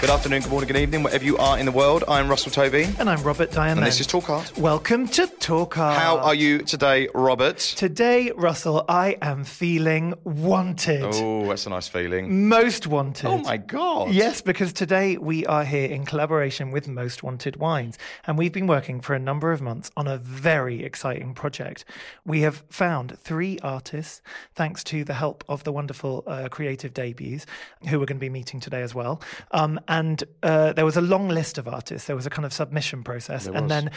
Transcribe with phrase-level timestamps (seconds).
[0.00, 2.04] Good afternoon, good morning, good evening, wherever you are in the world.
[2.08, 2.98] I'm Russell Tovey.
[2.98, 3.80] And I'm Robert Diamond.
[3.80, 4.56] And this is Talk Art.
[4.56, 5.98] Welcome to Talk Art.
[5.98, 7.58] How are you today, Robert?
[7.58, 11.02] Today, Russell, I am feeling wanted.
[11.04, 12.48] Oh, that's a nice feeling.
[12.48, 13.26] Most wanted.
[13.26, 14.12] Oh my God.
[14.12, 17.98] Yes, because today we are here in collaboration with Most Wanted Wines.
[18.26, 21.84] And we've been working for a number of months on a very exciting project.
[22.24, 24.22] We have found three artists,
[24.54, 27.44] thanks to the help of the wonderful uh, creative debuts,
[27.90, 29.20] who we're going to be meeting today as well.
[29.50, 32.06] Um, and uh, there was a long list of artists.
[32.06, 33.70] There was a kind of submission process, There and was.
[33.70, 33.90] then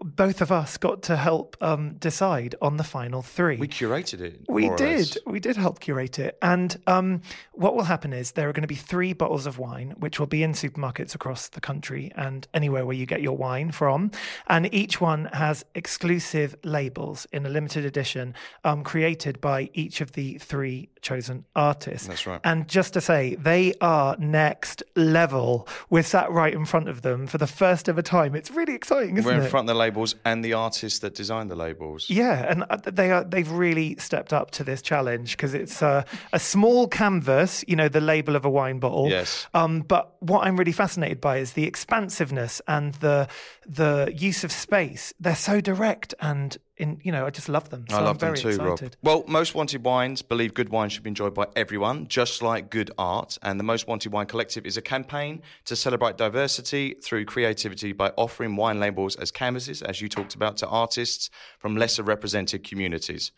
[0.00, 3.56] both of us got to help um, decide on the final three.
[3.56, 4.42] We curated it.
[4.48, 5.18] We did.
[5.26, 6.38] We did help curate it.
[6.40, 9.94] And um, what will happen is there are going to be three bottles of wine,
[9.98, 13.72] which will be in supermarkets across the country and anywhere where you get your wine
[13.72, 14.12] from.
[14.46, 20.12] And each one has exclusive labels in a limited edition um, created by each of
[20.12, 22.06] the three chosen artists.
[22.06, 22.40] That's right.
[22.44, 25.66] And just to say, they are next level.
[25.90, 28.34] We're sat right in front of them for the first ever time.
[28.34, 29.50] It's really exciting, isn't We're in it?
[29.50, 32.10] front of the labels and the artists that designed the labels.
[32.10, 36.02] Yeah, and uh, they are they've really stepped up to this challenge because it's uh,
[36.32, 39.08] a small canvas, you know, the label of a wine bottle.
[39.08, 39.46] Yes.
[39.54, 43.28] Um, but what I'm really fascinated by is the expansiveness and the
[43.68, 45.12] the use of space.
[45.20, 47.84] They're so direct and in you know, I just love them.
[47.90, 48.80] So I I'm love them too, Rob.
[49.02, 52.92] Well, Most Wanted Wines believe good wine should be enjoyed by everyone, just like good
[52.96, 53.36] art.
[53.42, 58.10] And the Most Wanted Wine Collective is a campaign to celebrate diversity through creativity by
[58.16, 63.32] offering wine labels as canvases, as you talked about, to artists from lesser represented communities.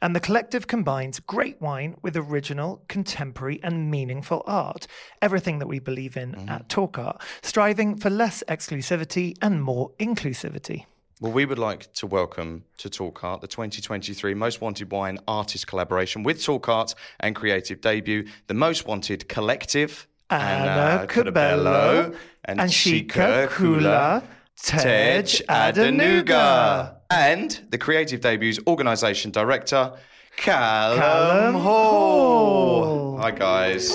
[0.00, 4.86] And the collective combines great wine with original, contemporary, and meaningful art.
[5.20, 6.48] Everything that we believe in Mm-hmm.
[6.48, 10.86] at Talk Art, striving for less exclusivity and more inclusivity.
[11.20, 15.66] Well, we would like to welcome to Talk Art the 2023 Most Wanted Wine Artist
[15.66, 23.48] Collaboration with Talk Art and Creative Debut, the Most Wanted Collective, Ana Curbelo and Shika
[23.48, 24.22] Kula,
[24.62, 26.96] Tej Adenuga.
[27.10, 29.92] and the Creative Debut's organisation director,
[30.36, 32.84] Calum, Calum Hall.
[32.84, 33.18] Hall.
[33.18, 33.90] Hi, guys.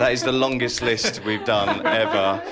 [0.00, 2.42] That is the longest list we've done ever.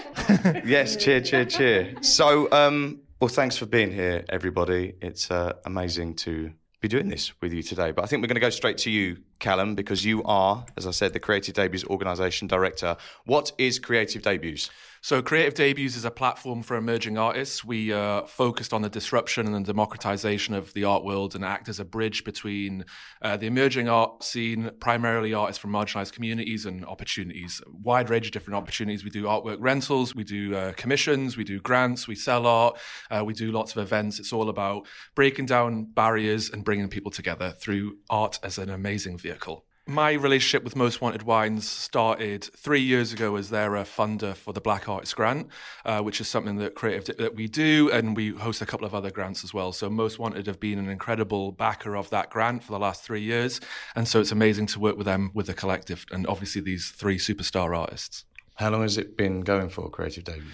[0.67, 1.95] yes, cheer, cheer, cheer.
[2.03, 4.97] So, um, well, thanks for being here, everybody.
[5.01, 7.91] It's uh, amazing to be doing this with you today.
[7.91, 10.87] But I think we're going to go straight to you, Calum, because you are, as
[10.87, 12.99] I said, the Creative Debuts Organisation Director.
[13.25, 14.69] What is Creative Debuts?
[15.01, 17.65] So, Creative Debuts is a platform for emerging artists.
[17.65, 21.79] We uh, focused on the disruption and democratization of the art world and act as
[21.79, 22.85] a bridge between
[23.23, 27.63] uh, the emerging art scene, primarily artists from marginalized communities, and opportunities.
[27.69, 29.05] Wide range of different opportunities.
[29.05, 32.77] We do artwork rentals, we do uh, commissions, we do grants, we sell art,
[33.09, 34.19] uh, we do lots of events.
[34.19, 39.19] It's all about breaking down barriers and bringing people together through art as an amazing
[39.19, 39.65] vehicle.
[39.91, 44.53] My relationship with Most Wanted Wines started three years ago as they're a funder for
[44.53, 45.49] the Black Arts Grant,
[45.87, 48.95] uh, which is something that creative that we do, and we host a couple of
[48.95, 49.73] other grants as well.
[49.73, 53.23] So Most Wanted have been an incredible backer of that grant for the last three
[53.23, 53.63] years,
[53.97, 57.17] and so it's amazing to work with them with the collective, and obviously these three
[57.17, 58.27] superstar artists.
[58.57, 60.51] How long has it been going for, Creative Debut?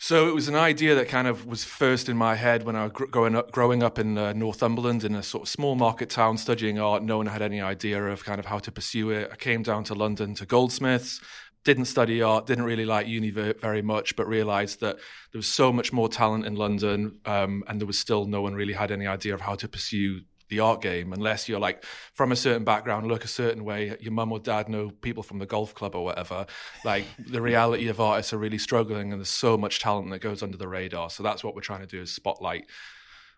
[0.00, 2.84] So it was an idea that kind of was first in my head when I
[2.84, 6.08] was gr- growing up, growing up in uh, Northumberland in a sort of small market
[6.08, 7.02] town, studying art.
[7.02, 9.28] No one had any idea of kind of how to pursue it.
[9.32, 11.20] I came down to London to Goldsmiths.
[11.64, 14.96] Didn't study art, didn't really like uni ve- very much, but realized that
[15.32, 18.54] there was so much more talent in London, um, and there was still no one
[18.54, 22.32] really had any idea of how to pursue the art game unless you're like from
[22.32, 23.96] a certain background, look a certain way.
[24.00, 26.46] Your mum or dad know people from the golf club or whatever.
[26.84, 30.42] Like the reality of artists are really struggling, and there's so much talent that goes
[30.42, 31.10] under the radar.
[31.10, 32.66] So that's what we're trying to do is spotlight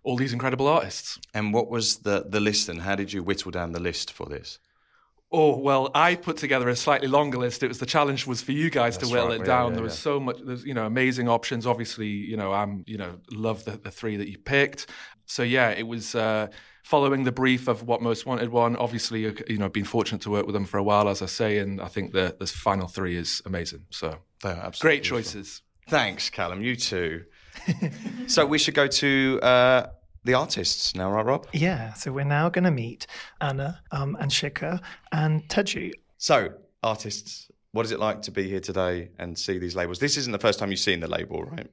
[0.02, 1.18] all these incredible artists.
[1.34, 4.26] And what was the, the list and how did you whittle down the list for
[4.26, 4.58] this?
[5.32, 7.62] Oh well, I put together a slightly longer list.
[7.62, 9.68] It was the challenge was for you guys That's to whittle right, it yeah, down.
[9.68, 10.02] yeah, there was yeah.
[10.02, 10.38] so much.
[10.44, 11.68] There's you know amazing options.
[11.68, 14.88] Obviously, you know I'm you know love the, the three that you picked.
[15.26, 16.48] So yeah, it was uh,
[16.90, 18.74] following the brief of what most wanted one.
[18.74, 21.58] Obviously, you know been fortunate to work with them for a while, as I say,
[21.58, 23.82] and I think the this final three is amazing.
[23.90, 25.18] So They are absolutely great beautiful.
[25.18, 25.62] choices.
[25.88, 26.60] Thanks, Calum.
[26.62, 27.24] You too.
[28.26, 29.86] so we should go to uh,
[30.24, 31.46] the artists now, right, Rob?
[31.52, 33.06] Yeah, so we're now going to meet
[33.40, 34.80] Ana um, Anshika
[35.12, 35.92] and Teju.
[36.18, 36.48] So,
[36.82, 39.98] artists, what is it like to be here today and see these labels?
[40.00, 41.68] This isn't the first time you've seen the label, right?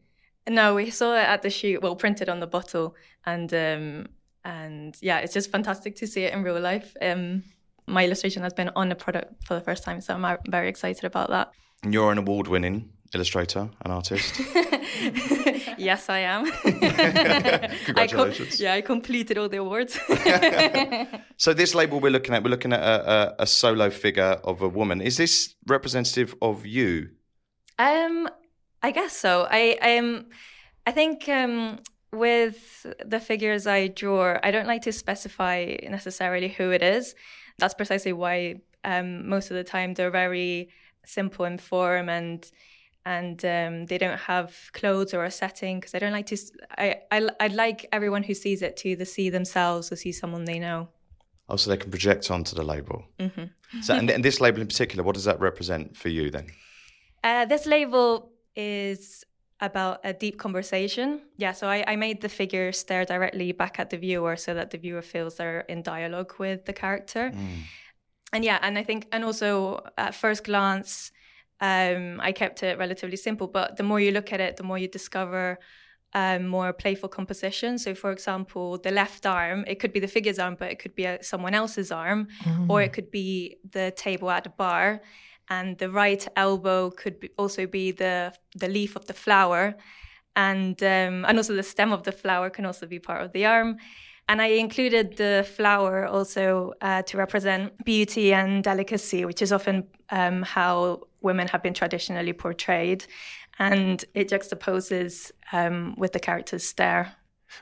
[0.48, 4.08] No, we saw it at the shoot, well, printed on the bottle, and um,
[4.48, 6.96] and yeah, it's just fantastic to see it in real life.
[7.02, 7.44] Um,
[7.86, 10.70] my illustration has been on a product for the first time, so I'm uh, very
[10.70, 11.52] excited about that.
[11.84, 14.40] And you're an award-winning illustrator and artist.
[15.78, 16.46] yes, I am.
[16.66, 18.60] I com- Congratulations.
[18.60, 20.00] yeah, I completed all the awards.
[21.38, 24.62] so this label we're looking at, we're looking at a, a, a solo figure of
[24.62, 25.02] a woman.
[25.02, 27.10] Is this representative of you?
[27.78, 28.30] Um,
[28.82, 29.46] I guess so.
[29.50, 30.28] I um,
[30.86, 31.80] I think um,
[32.18, 37.16] with the figures I draw, I don't like to specify necessarily who it is.
[37.58, 40.70] That's precisely why um, most of the time they're very
[41.06, 42.50] simple in form and
[43.06, 46.38] and um, they don't have clothes or a setting because I don't like to.
[46.78, 50.44] I, I I'd like everyone who sees it to either see themselves or see someone
[50.44, 50.90] they know.
[51.48, 53.06] Oh, so they can project onto the label.
[53.18, 53.82] Mm-hmm.
[53.82, 56.48] So, and, and, this label in particular, what does that represent for you then?
[57.24, 59.24] Uh, this label is
[59.60, 61.22] about a deep conversation.
[61.38, 64.70] Yeah, so I, I made the figure stare directly back at the viewer so that
[64.70, 67.32] the viewer feels they're in dialogue with the character.
[67.34, 67.64] Mm.
[68.34, 71.12] And yeah, and I think, and also at first glance,
[71.60, 73.48] um, I kept it relatively simple.
[73.48, 75.58] But the more you look at it, the more you discover
[76.14, 77.80] um, more playful composition.
[77.80, 80.94] So, for example, the left arm, it could be the figure's arm, but it could
[80.94, 82.70] be a, someone else's arm, mm.
[82.70, 85.02] or it could be the table at the bar
[85.50, 89.76] and the right elbow could be, also be the the leaf of the flower,
[90.36, 93.46] and um, and also the stem of the flower can also be part of the
[93.46, 93.78] arm.
[94.30, 99.88] And I included the flower also uh, to represent beauty and delicacy, which is often
[100.10, 103.06] um, how women have been traditionally portrayed.
[103.58, 107.16] And it juxtaposes um, with the character's stare.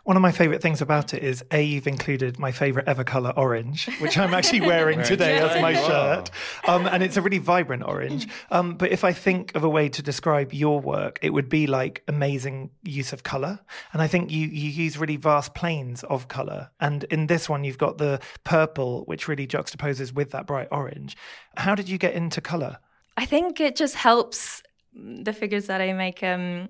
[0.04, 3.34] One of my favorite things about it is A, you've included my favorite ever color,
[3.36, 6.32] orange, which I'm actually wearing today as my shirt.
[6.68, 8.28] Um, and it's a really vibrant orange.
[8.52, 11.68] Um, but if I think of a way to describe your work, it would be
[11.68, 13.60] like amazing use of color.
[13.94, 16.70] And I think you, you use really vast planes of color.
[16.80, 21.16] And in this one, you've got the purple, which really juxtaposes with that bright orange.
[21.58, 22.78] How did you get into color?
[23.18, 24.62] I think it just helps
[24.94, 26.24] the figures that I make.
[26.24, 26.70] Um,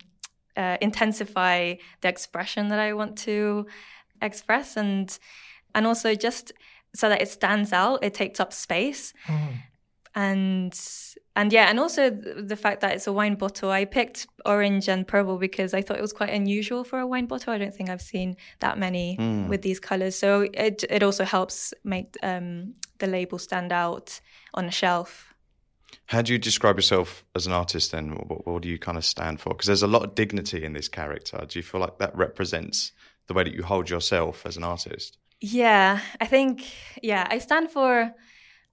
[0.57, 3.67] uh, intensify the expression that I want to
[4.21, 5.17] express, and
[5.73, 6.51] and also just
[6.93, 9.57] so that it stands out, it takes up space, mm.
[10.15, 10.73] and
[11.35, 13.69] and yeah, and also the fact that it's a wine bottle.
[13.69, 17.25] I picked orange and purple because I thought it was quite unusual for a wine
[17.25, 17.51] bottle.
[17.53, 19.49] I don't think I've seen that many mm.
[19.49, 24.19] with these colors, so it it also helps make um, the label stand out
[24.53, 25.34] on a shelf.
[26.07, 28.11] How do you describe yourself as an artist then?
[28.11, 29.49] What, what do you kind of stand for?
[29.49, 31.43] Because there's a lot of dignity in this character.
[31.47, 32.91] Do you feel like that represents
[33.27, 35.17] the way that you hold yourself as an artist?
[35.41, 36.65] Yeah, I think,
[37.01, 38.13] yeah, I stand for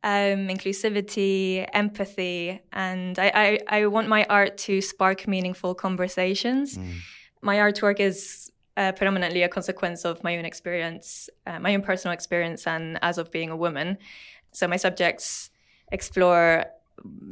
[0.04, 6.76] um, inclusivity, empathy, and I, I, I, want my art to spark meaningful conversations.
[6.76, 6.94] Mm.
[7.40, 12.12] My artwork is uh, predominantly a consequence of my own experience, uh, my own personal
[12.12, 13.98] experience, and as of being a woman.
[14.52, 15.50] So my subjects
[15.92, 16.64] explore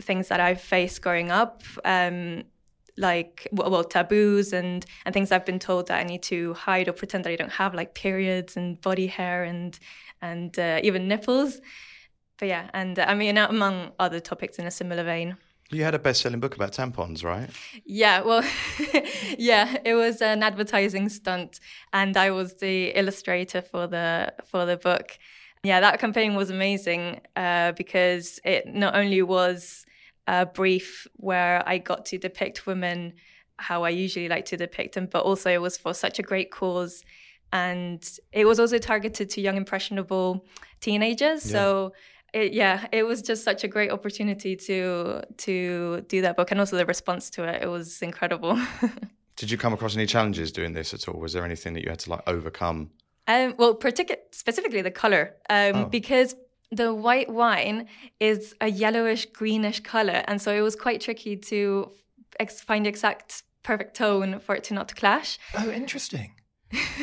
[0.01, 2.45] things that I've faced growing up, um,
[2.97, 6.93] like well, taboos and and things I've been told that I need to hide or
[6.93, 9.79] pretend that I don't have, like periods and body hair and
[10.21, 11.61] and uh, even nipples.
[12.39, 15.37] But yeah, and uh, I mean, among other topics in a similar vein.
[15.73, 17.49] You had a best-selling book about tampons, right?
[17.85, 18.43] Yeah, well,
[19.39, 21.61] yeah, it was an advertising stunt,
[21.93, 25.17] and I was the illustrator for the for the book.
[25.63, 29.85] Yeah, that campaign was amazing uh, because it not only was
[30.27, 33.15] a brief where I got to depict women
[33.61, 36.51] how I usually like to depict them, but also it was for such a great
[36.51, 37.05] cause.
[37.53, 38.03] And
[38.33, 40.47] it was also targeted to young, impressionable
[40.81, 41.45] teenagers.
[41.45, 41.53] Yeah.
[41.53, 41.93] So,
[42.33, 46.61] it, yeah, it was just such a great opportunity to to do that book, and
[46.61, 47.61] also the response to it.
[47.61, 48.57] It was incredible.
[49.37, 51.19] Did you come across any challenges doing this at all?
[51.19, 52.91] Was there anything that you had to like overcome
[53.31, 55.85] um, well, particular specifically the color, um, oh.
[55.87, 56.35] because
[56.73, 57.87] the white wine
[58.19, 61.93] is a yellowish greenish color, and so it was quite tricky to
[62.41, 65.39] ex- find the exact perfect tone for it to not clash.
[65.57, 66.33] Oh, interesting.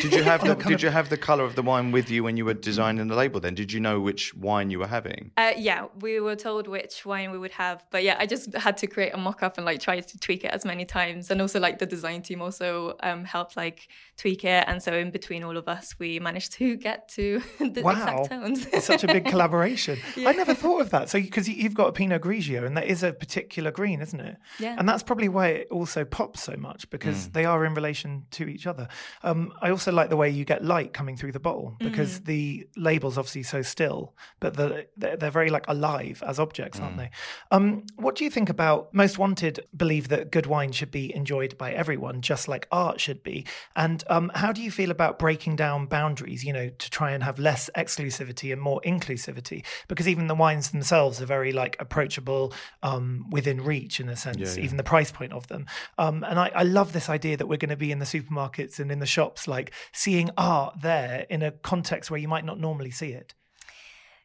[0.01, 2.37] Did you have the Did you have the color of the wine with you when
[2.37, 3.39] you were designing the label?
[3.39, 5.31] Then did you know which wine you were having?
[5.37, 8.77] Uh, yeah, we were told which wine we would have, but yeah, I just had
[8.77, 11.59] to create a mock-up and like try to tweak it as many times, and also
[11.59, 15.57] like the design team also um, helped like tweak it, and so in between all
[15.57, 17.91] of us, we managed to get to the wow.
[17.91, 18.65] exact tones.
[18.67, 19.99] it's such a big collaboration.
[20.15, 20.29] Yeah.
[20.29, 21.09] I never thought of that.
[21.09, 24.37] So because you've got a Pinot Grigio, and that is a particular green, isn't it?
[24.59, 24.75] Yeah.
[24.77, 27.33] And that's probably why it also pops so much because mm.
[27.33, 28.87] they are in relation to each other.
[29.23, 32.25] Um, I also like the way you get light coming through the bottle because mm.
[32.25, 36.95] the label's obviously so still, but the, they're, they're very like alive as objects, aren't
[36.95, 36.99] mm.
[36.99, 37.09] they?
[37.51, 39.59] Um, what do you think about Most Wanted?
[39.75, 43.45] Believe that good wine should be enjoyed by everyone, just like art should be.
[43.75, 46.43] And um, how do you feel about breaking down boundaries?
[46.43, 50.71] You know, to try and have less exclusivity and more inclusivity, because even the wines
[50.71, 54.63] themselves are very like approachable, um, within reach in a sense, yeah, yeah.
[54.63, 55.65] even the price point of them.
[55.97, 58.79] Um, and I, I love this idea that we're going to be in the supermarkets
[58.79, 62.59] and in the shops, like seeing art there in a context where you might not
[62.59, 63.33] normally see it.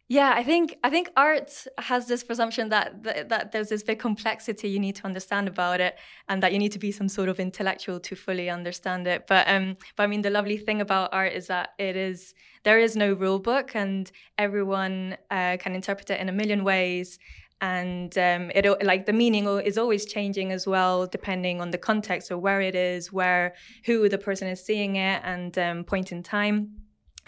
[0.08, 3.98] Yeah, I think I think art has this presumption that, that, that there's this big
[3.98, 5.96] complexity you need to understand about it,
[6.28, 9.26] and that you need to be some sort of intellectual to fully understand it.
[9.26, 12.78] But um, but I mean, the lovely thing about art is that it is there
[12.78, 17.18] is no rule book, and everyone uh, can interpret it in a million ways.
[17.62, 22.32] And um, it like the meaning is always changing as well, depending on the context
[22.32, 23.54] or where it is, where
[23.84, 26.72] who the person is seeing it, and um, point in time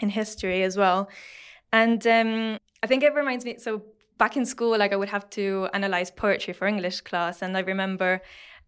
[0.01, 1.09] in history as well.
[1.71, 3.55] And um, I think it reminds me.
[3.59, 3.83] So
[4.17, 7.61] back in school, like I would have to analyze poetry for English class, and I
[7.61, 8.21] remember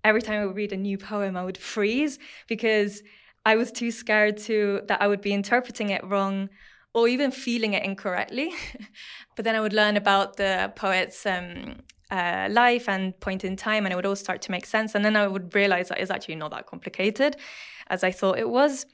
[0.06, 3.04] every time I would read a new poem, I would freeze because
[3.46, 6.48] I was too scared to that I would be interpreting it wrong
[6.98, 8.52] or even feeling it incorrectly.
[9.36, 11.76] but then I would learn about the poet's um,
[12.10, 14.96] uh, life and point in time, and it would all start to make sense.
[14.96, 17.38] And then I would realize that it's actually not that complicated
[17.92, 18.88] as I thought it was.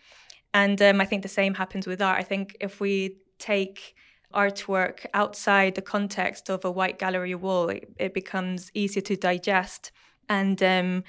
[0.53, 2.19] And um, I think the same happens with art.
[2.19, 3.95] I think if we take
[4.35, 9.93] artwork outside the context of a white gallery wall, it, it becomes easier to digest.
[10.27, 11.05] And um,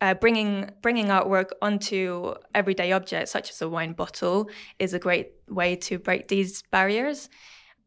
[0.00, 5.32] uh, bringing bringing artwork onto everyday objects such as a wine bottle is a great
[5.48, 7.28] way to break these barriers.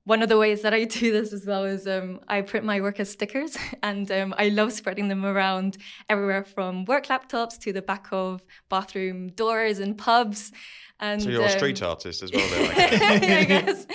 [0.06, 2.82] One of the ways that I do this as well is um, I print my
[2.82, 5.78] work as stickers, and um, I love spreading them around
[6.10, 10.52] everywhere from work laptops to the back of bathroom doors and pubs.
[11.00, 12.72] And so you're um, a street artist as well, then.
[13.34, 13.88] I guess.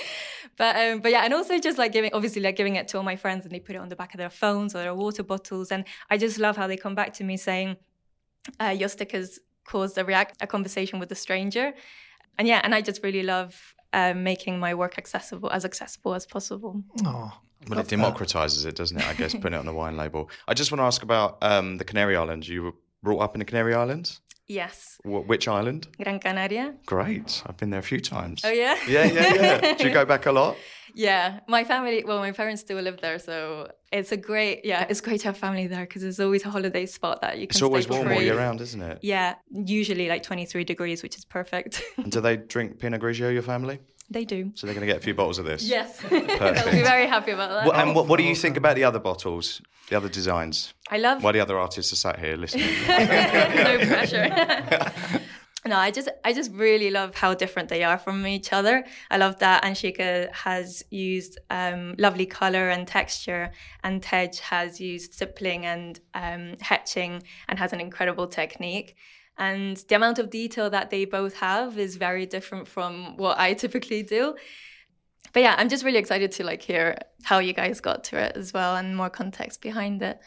[0.56, 3.04] But um, but yeah, and also just like giving obviously like giving it to all
[3.04, 5.22] my friends and they put it on the back of their phones or their water
[5.22, 7.76] bottles, and I just love how they come back to me saying,
[8.60, 11.72] uh, "Your stickers caused a react a conversation with a stranger,"
[12.38, 16.26] and yeah, and I just really love um, making my work accessible as accessible as
[16.26, 16.82] possible.
[17.04, 17.32] Oh,
[17.68, 19.06] well, it democratizes it, doesn't it?
[19.06, 20.30] I guess putting it on a wine label.
[20.46, 22.48] I just want to ask about um, the Canary Islands.
[22.48, 24.20] You were brought up in the Canary Islands.
[24.48, 24.98] Yes.
[25.04, 25.88] which island?
[26.02, 26.74] Gran Canaria.
[26.86, 27.42] Great.
[27.46, 28.40] I've been there a few times.
[28.44, 28.76] Oh, yeah?
[28.88, 29.74] Yeah, yeah, yeah.
[29.78, 30.56] Do you go back a lot?
[30.94, 31.40] Yeah.
[31.48, 33.18] My family, well, my parents still live there.
[33.18, 36.50] So it's a great, yeah, it's great to have family there because there's always a
[36.50, 38.16] holiday spot that you can It's always warm free.
[38.16, 38.98] all year round, isn't it?
[39.02, 39.34] Yeah.
[39.50, 41.82] Usually like 23 degrees, which is perfect.
[41.98, 43.80] and do they drink Pinot Grigio, your family?
[44.10, 44.52] They do.
[44.54, 45.62] So they're going to get a few bottles of this?
[45.64, 46.00] Yes.
[46.10, 47.66] They'll be very happy about that.
[47.66, 49.60] What, and what, what do you think about the other bottles,
[49.90, 50.72] the other designs?
[50.90, 51.22] I love.
[51.22, 52.68] Why the other artists are sat here listening?
[52.88, 54.28] no pressure.
[55.66, 58.84] no, I just I just really love how different they are from each other.
[59.10, 63.52] I love that Anshika has used um, lovely color and texture,
[63.84, 68.96] and Tej has used stippling and um, hatching and has an incredible technique.
[69.38, 73.54] And the amount of detail that they both have is very different from what I
[73.54, 74.34] typically do.
[75.32, 78.36] But yeah, I'm just really excited to like hear how you guys got to it
[78.36, 80.18] as well and more context behind it.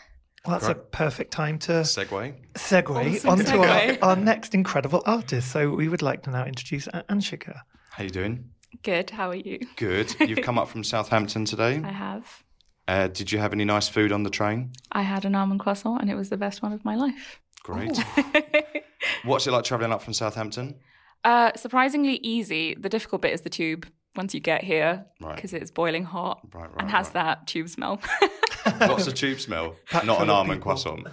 [0.45, 0.77] Well, that's right.
[0.77, 4.01] a perfect time to segue segue awesome onto segue.
[4.01, 5.51] Our, our next incredible artist.
[5.51, 7.61] So we would like to now introduce Anshika.
[7.91, 8.49] How you doing?
[8.83, 9.09] Good.
[9.11, 9.59] How are you?
[9.75, 10.15] Good.
[10.27, 11.81] You've come up from Southampton today.
[11.83, 12.43] I have.
[12.87, 14.71] Uh, did you have any nice food on the train?
[14.91, 17.39] I had an almond croissant, and it was the best one of my life.
[17.63, 17.97] Great.
[19.23, 20.75] What's it like travelling up from Southampton?
[21.23, 22.73] Uh, surprisingly easy.
[22.73, 25.61] The difficult bit is the tube once you get here because right.
[25.61, 28.01] it's boiling hot right, right, and has that tube smell.
[28.79, 29.75] What's the tube smell?
[30.05, 31.07] not an almond croissant.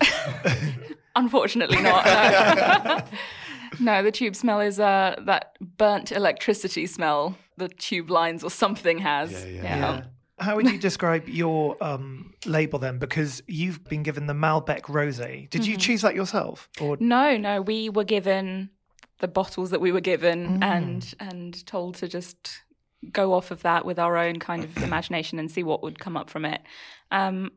[1.14, 2.05] Unfortunately, not.
[2.85, 3.05] No.
[3.81, 4.02] no.
[4.02, 9.33] the tube smell is uh, that burnt electricity smell the tube lines or something has.
[9.33, 9.62] Yeah, yeah.
[9.62, 9.78] yeah.
[9.78, 10.02] yeah.
[10.40, 12.99] How would you describe your um, label then?
[12.99, 15.50] Because you've been given the Malbec Rosé.
[15.50, 15.71] Did mm-hmm.
[15.71, 16.68] you choose that yourself?
[16.80, 18.71] Or no, no, we were given
[19.18, 20.64] the bottles that we were given mm.
[20.64, 22.62] and and told to just
[23.12, 26.16] go off of that with our own kind of imagination and see what would come
[26.16, 26.61] up from it.
[27.11, 27.52] Um,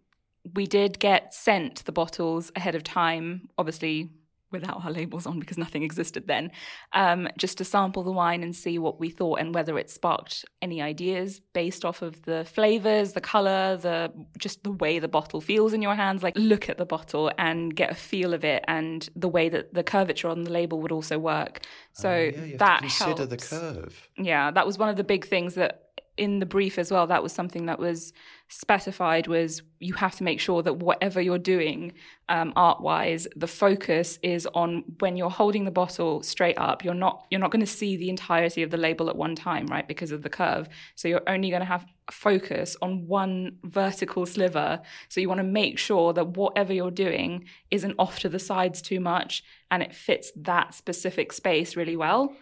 [0.53, 4.09] we did get sent the bottles ahead of time, obviously
[4.51, 6.51] without our labels on because nothing existed then,
[6.93, 10.45] um, just to sample the wine and see what we thought and whether it sparked
[10.61, 15.41] any ideas based off of the flavors, the color, the just the way the bottle
[15.41, 16.23] feels in your hands.
[16.23, 19.73] Like look at the bottle and get a feel of it, and the way that
[19.73, 21.61] the curvature on the label would also work.
[21.93, 23.49] So uh, yeah, that consider helps.
[23.49, 24.09] the curve.
[24.17, 25.90] Yeah, that was one of the big things that
[26.21, 28.13] in the brief as well that was something that was
[28.47, 31.91] specified was you have to make sure that whatever you're doing
[32.29, 36.93] um, art wise the focus is on when you're holding the bottle straight up you're
[36.93, 39.87] not you're not going to see the entirety of the label at one time right
[39.87, 40.67] because of the curve.
[40.95, 44.81] So you're only going to have focus on one vertical sliver.
[45.09, 48.81] So you want to make sure that whatever you're doing isn't off to the sides
[48.81, 52.35] too much and it fits that specific space really well.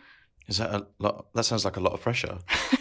[0.48, 2.40] Is that a lot that sounds like a lot of pressure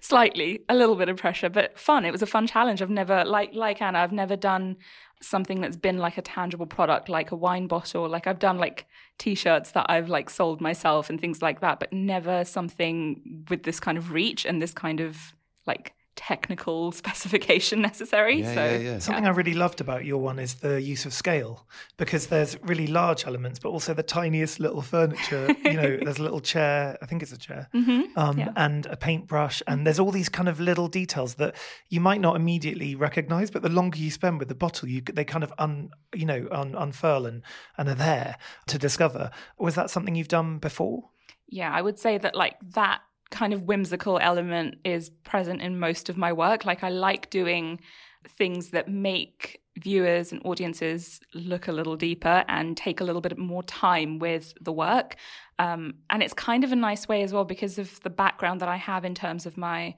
[0.00, 2.04] slightly, a little bit of pressure, but fun.
[2.04, 2.82] It was a fun challenge.
[2.82, 4.76] I've never, like like Ana, I've never done
[5.20, 8.08] something that's been like a tangible product, like a wine bottle.
[8.08, 8.86] Like I've done like
[9.18, 13.80] t-shirts that I've like sold myself and things like that, but never something with this
[13.80, 15.34] kind of reach and this kind of
[15.66, 18.40] like technical specification necessary.
[18.40, 18.98] Yeah, so yeah, yeah.
[18.98, 22.88] Something I really loved about your one is the use of scale because there's really
[22.88, 25.54] large elements, but also the tiniest little furniture.
[25.64, 27.68] you know, there's a little chair, I think it's a chair,
[28.16, 28.50] um, yeah.
[28.56, 29.62] and a paintbrush.
[29.68, 31.54] And there's all these kind of little details that
[31.88, 35.24] you might not immediately recognize, but the longer you spend with the bottle, you they
[35.24, 37.42] kind of un, you know, un, unfurl and,
[37.76, 39.30] and are there to discover.
[39.56, 41.10] Was that something you've done before?
[41.50, 46.08] yeah, I would say that like that kind of whimsical element is present in most
[46.08, 46.64] of my work.
[46.64, 47.80] Like I like doing
[48.26, 53.38] things that make viewers and audiences look a little deeper and take a little bit
[53.38, 55.16] more time with the work.
[55.58, 58.68] Um, and it's kind of a nice way as well because of the background that
[58.68, 59.94] I have in terms of my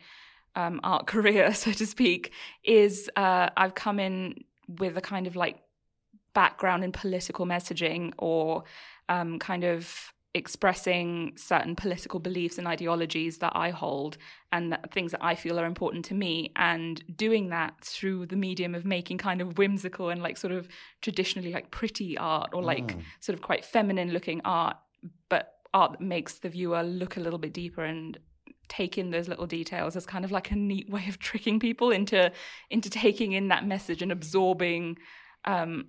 [0.55, 2.33] um, art career, so to speak,
[2.65, 5.59] is uh, I've come in with a kind of like
[6.35, 8.65] background in political messaging or
[9.09, 14.17] um, kind of expressing certain political beliefs and ideologies that I hold
[14.53, 18.37] and that, things that I feel are important to me and doing that through the
[18.37, 20.69] medium of making kind of whimsical and like sort of
[21.03, 24.77] traditionally like pretty art or like sort of quite feminine looking art
[25.29, 28.19] but art that makes the viewer look a little bit deeper and
[28.69, 31.91] take in those little details as kind of like a neat way of tricking people
[31.91, 32.31] into
[32.71, 34.97] into taking in that message and absorbing
[35.45, 35.89] um,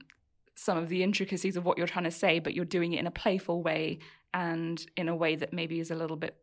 [0.55, 3.07] some of the intricacies of what you're trying to say, but you're doing it in
[3.07, 3.99] a playful way
[4.33, 6.35] and in a way that maybe is a little bit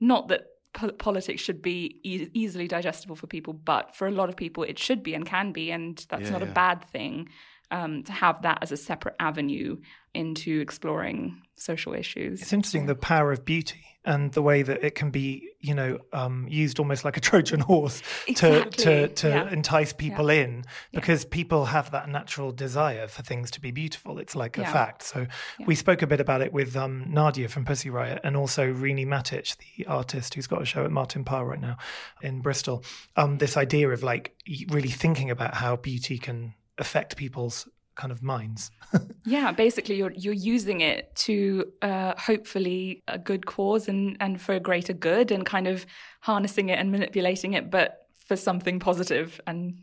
[0.00, 4.28] not that po- politics should be e- easily digestible for people, but for a lot
[4.28, 6.48] of people it should be and can be, and that's Yeah, not yeah.
[6.48, 7.28] a bad thing.
[7.70, 9.78] Um, to have that as a separate avenue
[10.12, 12.40] into exploring social issues.
[12.40, 15.98] It's interesting the power of beauty and the way that it can be, you know,
[16.12, 19.50] um, used almost like a Trojan horse to Exactly, to, to yeah.
[19.50, 24.18] entice people in because people have that natural desire for things to be beautiful.
[24.18, 25.02] It's like a fact.
[25.02, 25.26] So
[25.66, 29.06] we spoke a bit about it with um, Nadia from Pussy Riot and also Rene
[29.06, 31.78] Matić, the artist who's got a show at Martin Parr right now
[32.22, 32.84] in Bristol.
[33.16, 34.36] Um, this idea of like
[34.68, 38.70] really thinking about how beauty can affect people's kind of minds.
[39.26, 44.54] Yeah, basically, you're you're using it to uh, hopefully a good cause and and for
[44.54, 45.86] a greater good, and kind of
[46.20, 49.78] harnessing it and manipulating it, but for something positive and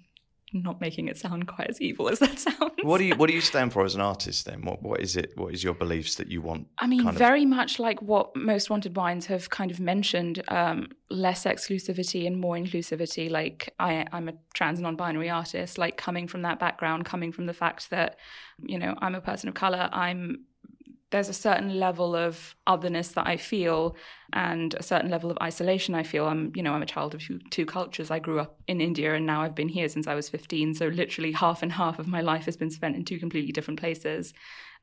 [0.54, 2.74] not making it sound quite as evil as that sounds.
[2.82, 4.46] What do you What do you stand for as an artist?
[4.46, 5.34] Then, what What is it?
[5.36, 6.68] What is your beliefs that you want?
[6.80, 10.44] I mean, kind of- very much like what most wanted wines have kind of mentioned
[10.48, 13.30] um, less exclusivity and more inclusivity.
[13.30, 17.46] Like, I, I'm a trans non binary artist, like, coming from that background, coming from
[17.46, 18.18] the fact that,
[18.64, 20.46] you know, I'm a person of color, I'm
[21.12, 23.95] there's a certain level of otherness that I feel
[24.34, 26.26] and a certain level of isolation I feel.
[26.26, 28.10] I'm, you know, I'm a child of two, cultures.
[28.10, 30.74] I grew up in India and now I've been here since I was 15.
[30.74, 33.80] So literally half and half of my life has been spent in two completely different
[33.80, 34.34] places.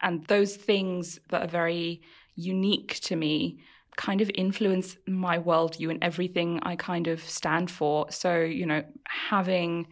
[0.03, 2.03] And those things that are very
[2.37, 3.61] unique to me
[3.97, 8.11] kind of influence my worldview and everything I kind of stand for.
[8.11, 9.89] So, you know, having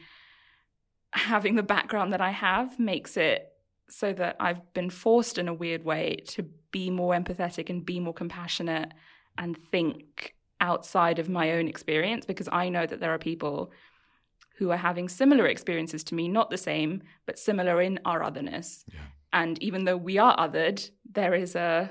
[1.13, 3.56] having the background that I have makes it
[3.89, 8.01] so that I've been forced in a weird way to be more empathetic and be
[8.01, 8.93] more compassionate
[9.39, 13.73] and think outside of my own experience because I know that there are people
[14.57, 18.85] who are having similar experiences to me, not the same, but similar in our otherness.
[19.33, 21.91] And even though we are othered, there is a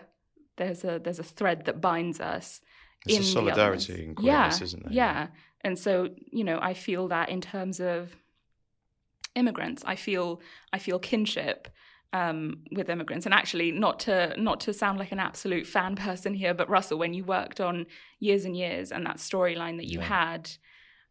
[0.57, 2.61] there's a there's a thread that binds us.
[3.05, 4.93] It's a in solidarity in queerness, isn't there?
[4.93, 5.27] Yeah.
[5.61, 8.15] And so, you know, I feel that in terms of
[9.35, 10.41] immigrants, I feel
[10.73, 11.67] I feel kinship
[12.13, 13.25] um, with immigrants.
[13.25, 16.97] And actually, not to not to sound like an absolute fan person here, but Russell,
[16.97, 17.85] when you worked on
[18.19, 20.49] years and years and that storyline that you had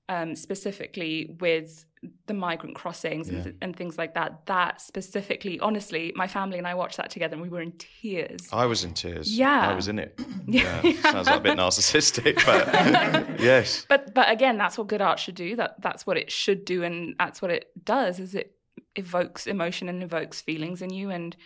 [0.08, 1.86] um, specifically with
[2.26, 3.52] the migrant crossings and, Yeah.
[3.62, 7.42] and things like that, that specifically, honestly, my family and I watched that together and
[7.42, 8.46] we were in tears.
[8.52, 9.34] I was in tears.
[9.38, 9.70] Yeah.
[9.70, 10.20] I was in it.
[10.46, 13.86] Yeah, sounds like a bit narcissistic, but yes.
[13.88, 16.82] but but again that's what good art should do that that's what it should do
[16.82, 18.54] and that's what it does is it
[18.96, 21.36] evokes emotion and evokes feelings in you and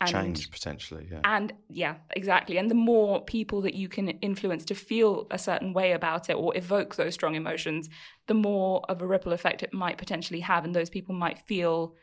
[0.00, 1.06] and Change potentially.
[1.10, 1.20] Yeah.
[1.24, 5.72] and yeah exactly and the more people that you can influence to feel a certain
[5.72, 7.88] way about it or evoke those strong emotions
[8.26, 11.94] the more of a ripple effect it might potentially have and those people might feel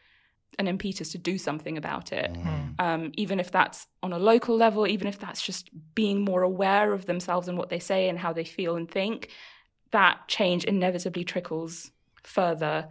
[0.58, 2.32] an impetus to do something about it
[2.80, 6.94] um, even if that's on a local level even if that's just being more aware
[6.94, 9.30] of themselves and what they say and how they feel and think
[9.92, 11.92] that change inevitably trickles
[12.24, 12.88] further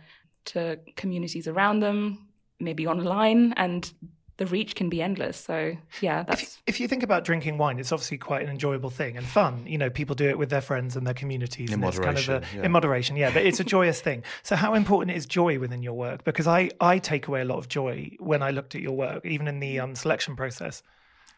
[0.49, 2.29] to communities around them
[2.61, 3.93] maybe online and
[4.39, 7.79] the reach can be endless so yeah that's If, if you think about drinking wine,
[7.79, 9.67] it's obviously quite an enjoyable thing and fun.
[9.67, 11.71] You know, people do it with their friends and their communities.
[11.73, 12.65] In and it's kind of a, moderation, yeah.
[12.65, 13.31] In moderation, yeah.
[13.33, 14.23] But it's a joyous thing.
[14.43, 16.25] So, how important is joy within your work?
[16.25, 19.25] Because I, I take away a lot of joy when I looked at your work,
[19.25, 20.83] even in the um, selection process.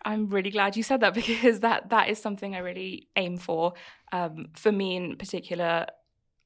[0.05, 3.75] I'm really glad you said that because that that is something I really aim for.
[4.13, 5.87] Um, for me in particular,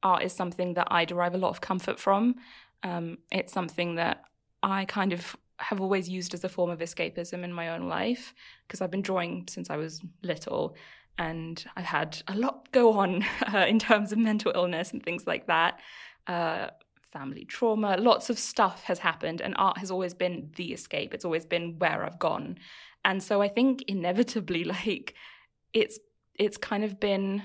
[0.04, 2.36] art is something that I derive a lot of comfort from.
[2.82, 4.22] Um, it's something that
[4.62, 8.34] I kind of have always used as a form of escapism in my own life
[8.66, 10.76] because I've been drawing since I was little
[11.18, 15.26] and I've had a lot go on uh, in terms of mental illness and things
[15.26, 15.80] like that.
[16.26, 16.68] Uh,
[17.12, 21.14] family trauma, lots of stuff has happened, and art has always been the escape.
[21.14, 22.58] It's always been where I've gone.
[23.04, 25.14] And so I think inevitably, like,
[25.72, 25.98] it's
[26.34, 27.44] it's kind of been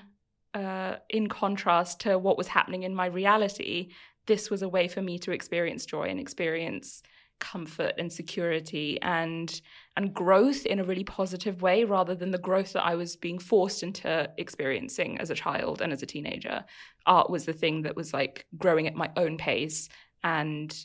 [0.53, 3.89] uh, in contrast to what was happening in my reality.
[4.25, 7.01] This was a way for me to experience joy and experience
[7.39, 9.61] comfort and security and
[9.95, 13.39] and growth in a really positive way rather than the growth that I was being
[13.39, 16.65] forced into experiencing as a child and as a teenager.
[17.05, 19.87] Art was the thing that was like growing at my own pace
[20.23, 20.75] and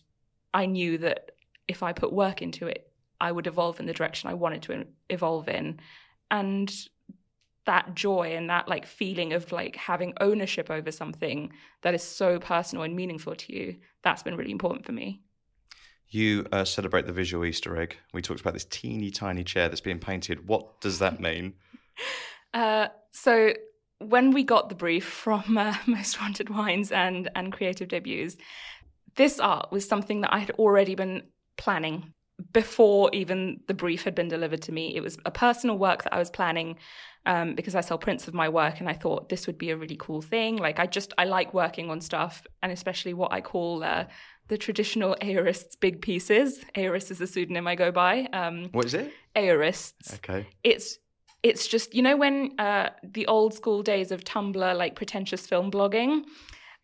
[0.52, 1.32] I knew that
[1.66, 2.88] if I put work into it,
[3.20, 5.80] I would evolve in the direction I wanted to evolve in.
[6.30, 6.72] And
[7.66, 12.38] that joy and that like feeling of like having ownership over something that is so
[12.38, 15.22] personal and meaningful to you, that's been really important for me
[16.14, 17.96] you uh, celebrate the visual Easter egg.
[18.12, 20.46] We talked about this teeny tiny chair that's being painted.
[20.46, 21.54] What does that mean?
[22.52, 23.52] Uh, so
[23.98, 28.36] when we got the brief from uh, Most Wanted Wines and and Creative Debuts,
[29.16, 31.24] this art was something that I had already been
[31.56, 32.12] planning
[32.52, 34.96] before even the brief had been delivered to me.
[34.96, 36.76] It was a personal work that I was planning
[37.26, 39.76] um, because I sell prints of my work, and I thought this would be a
[39.76, 40.56] really cool thing.
[40.56, 44.04] Like I just I like working on stuff, and especially what I call uh,
[44.48, 46.60] the traditional Aorists big pieces.
[46.74, 48.28] Aorist is a pseudonym I go by.
[48.32, 49.12] Um, what is it?
[49.36, 50.14] Aorists.
[50.14, 50.46] Okay.
[50.62, 50.98] It's
[51.42, 55.70] it's just you know when uh, the old school days of Tumblr, like pretentious film
[55.70, 56.24] blogging.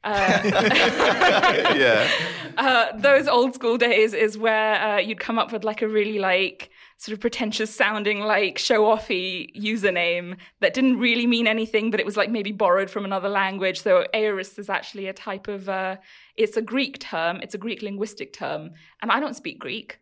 [0.02, 0.40] Uh,
[1.76, 2.08] yeah.
[2.56, 6.18] Uh, those old school days is where uh, you'd come up with like a really
[6.18, 12.00] like sort of pretentious sounding like show offy username that didn't really mean anything, but
[12.00, 13.80] it was like maybe borrowed from another language.
[13.80, 15.96] So aorist is actually a type of uh,
[16.36, 19.98] it's a Greek term, it's a Greek linguistic term, and I don't speak Greek.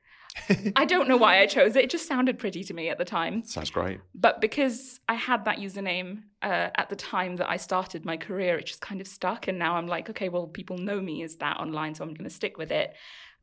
[0.76, 1.84] I don't know why I chose it.
[1.84, 3.44] It just sounded pretty to me at the time.
[3.44, 4.00] Sounds great.
[4.14, 8.58] But because I had that username uh, at the time that I started my career,
[8.58, 9.48] it just kind of stuck.
[9.48, 12.28] And now I'm like, okay, well, people know me as that online, so I'm going
[12.28, 12.94] to stick with it.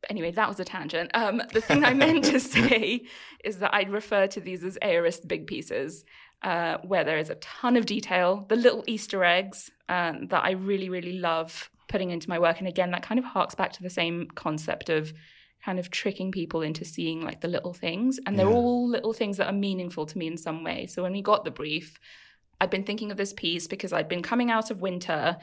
[0.01, 1.11] But anyway, that was a tangent.
[1.13, 3.05] Um, the thing I meant to say
[3.43, 6.05] is that I'd refer to these as aorist big pieces,
[6.43, 10.51] uh, where there is a ton of detail, the little Easter eggs um, that I
[10.51, 12.59] really, really love putting into my work.
[12.59, 15.13] And again, that kind of harks back to the same concept of
[15.65, 18.19] kind of tricking people into seeing like the little things.
[18.25, 18.55] And they're yeah.
[18.55, 20.85] all little things that are meaningful to me in some way.
[20.85, 21.99] So when we got the brief,
[22.61, 25.37] I'd been thinking of this piece because I'd been coming out of winter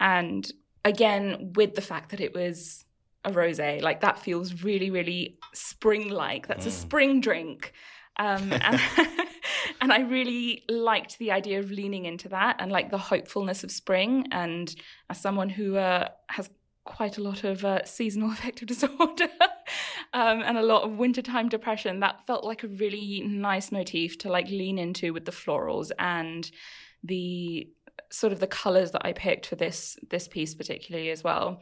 [0.00, 0.50] and
[0.84, 2.84] again with the fact that it was
[3.24, 6.68] a rosé like that feels really really spring like that's mm.
[6.68, 7.72] a spring drink
[8.18, 8.80] um, and,
[9.80, 13.70] and I really liked the idea of leaning into that and like the hopefulness of
[13.70, 14.26] spring.
[14.32, 14.74] And
[15.10, 16.50] as someone who uh, has
[16.86, 19.28] quite a lot of uh, seasonal affective disorder
[20.14, 24.30] um, and a lot of wintertime depression, that felt like a really nice motif to
[24.30, 26.50] like lean into with the florals and
[27.04, 27.68] the
[28.10, 31.60] sort of the colors that I picked for this this piece particularly as well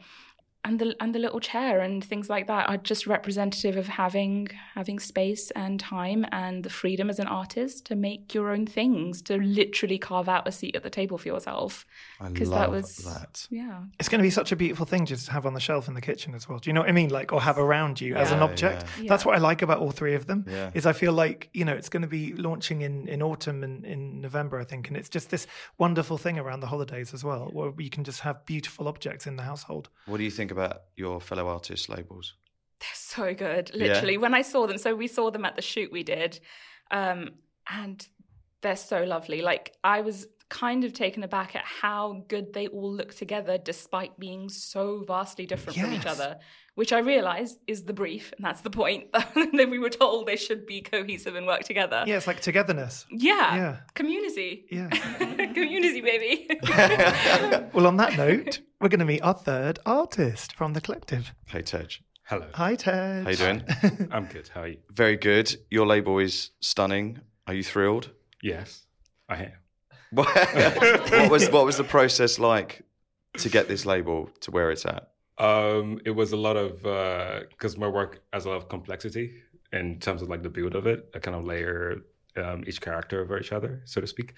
[0.65, 4.49] and the and the little chair and things like that are just representative of having
[4.73, 9.21] having space and time and the freedom as an artist to make your own things
[9.21, 11.85] to literally carve out a seat at the table for yourself.
[12.21, 13.47] Because that was that.
[13.49, 13.83] Yeah.
[13.99, 15.93] It's going to be such a beautiful thing just to have on the shelf in
[15.93, 16.59] the kitchen as well.
[16.59, 17.09] Do you know what i mean?
[17.09, 18.21] Like or have around you yeah.
[18.21, 18.85] as an object.
[18.99, 19.07] yeah.
[19.07, 20.71] that's what i like about all three of them yeah.
[20.73, 23.85] is i feel like you know it's going to be launching in in autumn and
[23.85, 25.47] in november i think and it's just this
[25.77, 29.35] wonderful thing around the holidays as well where you can just have beautiful objects in
[29.35, 29.89] the household.
[30.05, 32.33] What do you think about your fellow artists' labels?
[32.79, 34.13] They're so good, literally.
[34.13, 34.19] Yeah.
[34.19, 36.39] When I saw them, so we saw them at the shoot we did,
[36.91, 37.31] um,
[37.69, 38.07] and
[38.61, 39.41] they're so lovely.
[39.41, 44.17] Like I was kind of taken aback at how good they all look together despite
[44.19, 45.85] being so vastly different yes.
[45.85, 46.37] from each other
[46.75, 50.35] which i realize is the brief and that's the point that we were told they
[50.35, 52.03] should be cohesive and work together.
[52.05, 53.05] Yeah it's like togetherness.
[53.09, 53.55] Yeah.
[53.55, 53.77] Yeah.
[53.93, 54.65] Community.
[54.69, 54.89] Yeah.
[55.53, 56.47] Community baby.
[57.73, 61.33] Well on that note we're going to meet our third artist from the collective.
[61.47, 62.01] Hey tej.
[62.25, 62.47] Hello.
[62.53, 63.23] Hi tej.
[63.23, 63.63] How you doing?
[64.11, 64.49] I'm good.
[64.49, 64.77] How are you?
[64.91, 65.55] Very good.
[65.71, 67.21] Your label is stunning.
[67.47, 68.11] Are you thrilled?
[68.41, 68.85] Yes
[69.27, 69.64] i am
[71.19, 72.81] what was what was the process like
[73.37, 75.09] to get this label to where it's at?
[75.37, 76.77] Um, it was a lot of
[77.49, 79.33] because uh, my work has a lot of complexity
[79.73, 81.09] in terms of like the build of it.
[81.13, 81.97] I kind of layer
[82.37, 84.35] um, each character over each other, so to speak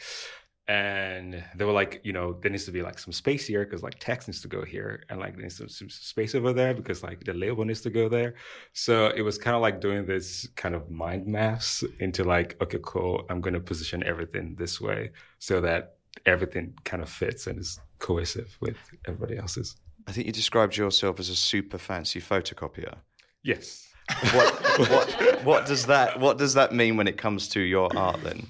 [0.67, 3.83] and they were like, you know, there needs to be like some space here because
[3.83, 7.03] like text needs to go here, and like there's some, some, space over there because
[7.03, 8.35] like the label needs to go there.
[8.73, 12.79] So it was kind of like doing this kind of mind maps into like, okay,
[12.83, 17.59] cool, I'm going to position everything this way so that everything kind of fits and
[17.59, 18.77] is cohesive with
[19.07, 19.77] everybody else's.
[20.07, 22.95] I think you described yourself as a super fancy photocopier.
[23.43, 23.87] Yes.
[24.33, 28.21] What, what, what does that What does that mean when it comes to your art?
[28.23, 28.47] Then,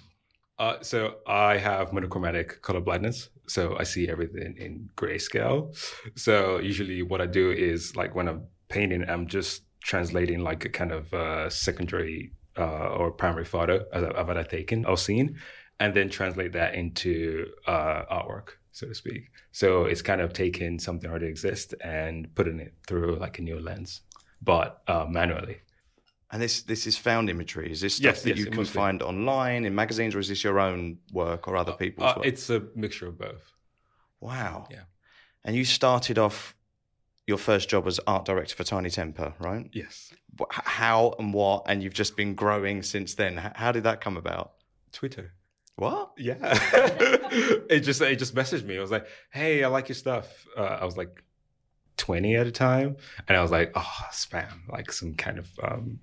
[0.60, 3.30] Uh, so I have monochromatic color blindness.
[3.48, 5.76] So I see everything in grayscale.
[6.16, 10.70] So usually what I do is like when I'm painting, I'm just translating like a
[10.70, 15.38] kind of uh, secondary uh, or primary photo I've taken or seen,
[15.80, 19.30] and then translate that into uh, artwork, so to speak.
[19.52, 23.60] So it's kind of taking something already exists and putting it through like a new
[23.60, 24.02] lens,
[24.42, 25.60] but uh, manually.
[26.32, 27.72] And this this is found imagery.
[27.72, 28.66] Is this stuff Yes, that yes, you can be.
[28.68, 32.26] find online in magazines, or is this your own work or other people's Uh, work?
[32.26, 33.54] it's a mixture of both.
[34.20, 34.68] wow.
[34.70, 34.84] Yeah.
[35.46, 36.54] And you started off
[37.28, 39.70] your first job as art director for Tinie Tempah, right?
[39.72, 40.12] Yes.
[40.52, 41.64] How and what?
[41.68, 43.38] And you've just been growing since then.
[43.56, 44.54] How did that come about?
[44.92, 45.32] Twitter.
[45.78, 46.12] What?
[46.18, 46.38] Yeah.
[47.70, 48.76] it just it just messaged me.
[48.76, 51.24] It was like, "Hey, I like your stuff." Uh, I was like
[51.98, 56.00] 20 at a time, and I was like, "Oh, spam!" Like some kind of um,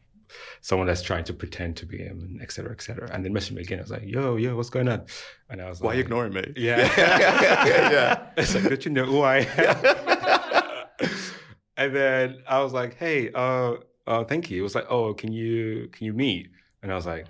[0.60, 3.08] someone that's trying to pretend to be him, and et cetera, et cetera.
[3.12, 3.78] And then messaged me again.
[3.78, 5.04] I was like, "Yo, yo, what's going on?"
[5.50, 6.52] And I was like Why are you ignoring me?
[6.56, 6.78] Yeah.
[6.96, 8.26] yeah.
[8.36, 11.08] It's like, don't you know who I am?
[11.76, 13.74] and then I was like, hey, uh,
[14.06, 14.60] uh, thank you.
[14.60, 16.50] It was like, oh, can you can you meet?
[16.82, 17.26] And I was like,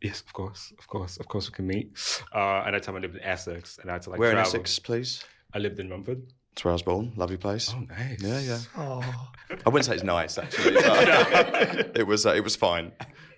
[0.00, 1.92] yes, of course, of course, of course we can meet.
[2.34, 4.32] Uh, and at the time I lived in Essex, and I had to like Where
[4.32, 4.38] in.
[4.38, 5.24] Essex, please?
[5.52, 6.22] I lived in Romford.
[6.54, 7.12] That's where I was born.
[7.16, 7.74] Lovely place.
[7.74, 8.22] Oh, nice.
[8.22, 8.58] Yeah, yeah.
[8.76, 9.32] Oh,
[9.66, 10.74] I wouldn't say it's nice actually.
[10.74, 10.84] but
[11.96, 12.26] it was.
[12.26, 12.92] Uh, it was fine.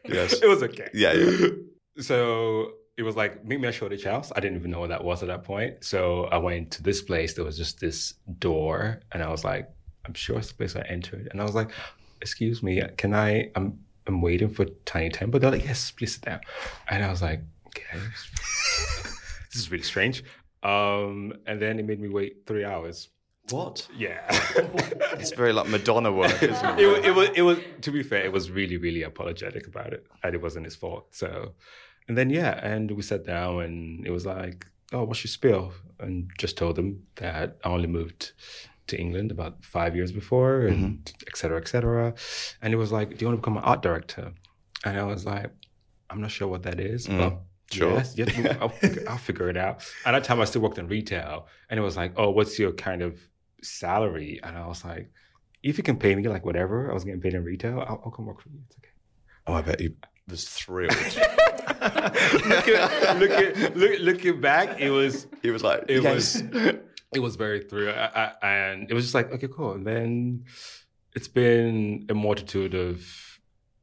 [0.04, 0.34] Yes.
[0.34, 0.90] It was okay.
[0.92, 1.48] Yeah, yeah.
[1.98, 4.32] So it was like meet me at Shoreditch House.
[4.36, 5.82] I didn't even know what that was at that point.
[5.82, 7.32] So I went to this place.
[7.32, 9.70] There was just this door, and I was like,
[10.04, 11.28] I'm sure it's the place I entered.
[11.30, 11.70] And I was like,
[12.20, 13.50] Excuse me, can I?
[13.56, 15.40] I'm I'm waiting for Tinie Tempah.
[15.40, 16.40] They're like, Yes, please sit down.
[16.88, 17.98] And I was like, Okay,
[19.52, 20.22] this is really strange.
[20.62, 23.08] Um, and then it made me wait three hours.
[23.50, 23.86] What?
[23.96, 24.20] Yeah.
[25.18, 26.80] It's very like Madonna work, isn't it?
[26.84, 30.06] it, it was it was to be fair, it was really really apologetic about it,
[30.22, 31.06] and it wasn't his fault.
[31.14, 31.52] So,
[32.08, 35.72] and then yeah, and we sat down, and it was like, oh, what's your spiel?
[36.00, 38.32] And just told them that I only moved
[38.88, 42.14] to England about five years before, and et cetera, et cetera.
[42.62, 44.32] And it was like, do you want to become an art director?
[44.84, 45.50] And I was like,
[46.10, 47.38] I'm not sure what that is, Mm, but.
[47.72, 47.94] Sure.
[47.94, 49.84] Yes, yes, I'll, figure, I'll figure it out.
[50.04, 52.72] At that time, I still worked in retail, and it was like, "Oh, what's your
[52.72, 53.20] kind of
[53.62, 55.10] salary?" And I was like,
[55.62, 58.10] if you can pay me like whatever I was getting paid in retail, I'll, I'll
[58.10, 58.60] come work for you.
[58.66, 58.90] It's okay.
[59.46, 59.90] Oh, I bet he
[60.28, 60.92] was thrilled.
[60.94, 66.14] look at, look at, look, looking back, it was he was like, it yes.
[66.14, 66.78] was
[67.12, 69.72] it was very thrill, I, I, and it was just like okay, cool.
[69.72, 70.44] And then
[71.14, 73.35] it's been a multitude of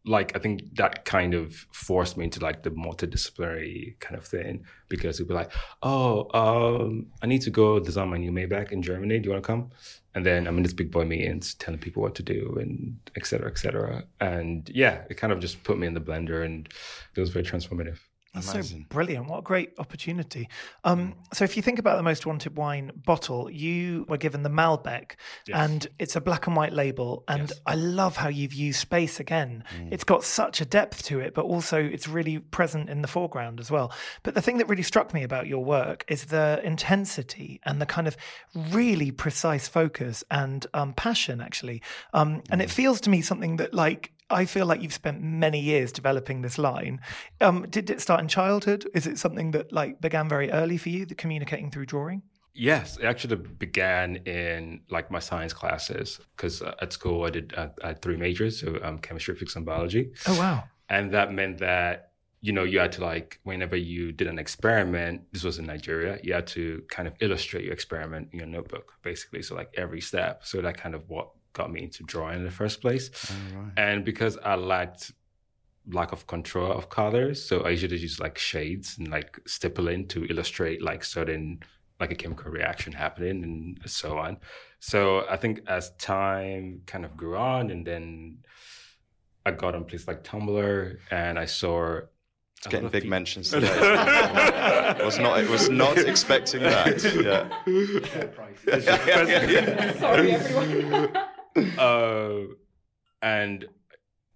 [0.06, 4.66] like I think that kind of forced me into like the multidisciplinary kind of thing
[4.90, 8.82] because it'd be like, oh, um, I need to go design my new Maybach in
[8.82, 9.20] Germany.
[9.20, 9.72] Do you want to come?
[10.16, 13.26] And then I'm in this big boy meetings telling people what to do and et
[13.26, 14.04] cetera, et cetera.
[14.20, 16.68] And yeah, it kind of just put me in the blender and
[17.16, 18.00] it was very transformative.
[18.34, 18.82] That's Amazing.
[18.82, 19.28] so brilliant.
[19.28, 20.50] What a great opportunity.
[20.84, 24.50] Um, so, if you think about the Most Wanted Wine bottle, you were given the
[24.50, 25.12] Malbec,
[25.48, 25.56] Yes.
[25.70, 27.24] and it's a black and white label.
[27.28, 27.60] And Yes.
[27.66, 29.64] I love how you've used space again.
[29.92, 33.60] It's got such a depth to it, but also it's really present in the foreground
[33.60, 33.92] as well.
[34.24, 37.86] But the thing that really struck me about your work is the intensity and the
[37.86, 38.18] kind of
[38.72, 41.82] really precise focus and um, passion, actually.
[42.14, 45.60] Um, and it feels to me something that, like, I feel like you've spent many
[45.60, 47.00] years developing this line.
[47.42, 48.88] Um, did it start in childhood?
[48.94, 52.24] Is it something that like began very early for you, the communicating through drawing?
[52.56, 57.54] Yes, it actually began in like my science classes because uh, at school I did
[57.56, 60.64] uh, I had three majors, so um, chemistry, physics, and biology, Oh wow!
[60.88, 65.22] and that meant that you know you had to like whenever you did an experiment,
[65.32, 68.94] this was in Nigeria, you had to kind of illustrate your experiment in your notebook,
[69.02, 69.42] basically.
[69.42, 70.46] So like every step.
[70.46, 73.10] So that kind of what got me into drawing in the first place,
[73.78, 75.12] and because I lacked
[75.92, 77.44] lack of control of colors.
[77.44, 81.60] So I usually use like shades and like stippling to illustrate like certain
[82.00, 84.38] like a chemical reaction happening and so on.
[84.80, 88.38] So I think as time kind of grew on and then
[89.46, 92.00] I got on places like Tumblr and I saw
[92.58, 93.68] It's getting big mentions today.
[95.00, 95.40] it was not.
[95.42, 97.04] It was not expecting that.
[98.66, 98.80] Yeah.
[100.00, 101.18] Sorry, everyone.
[101.78, 102.40] Uh,
[103.22, 103.66] and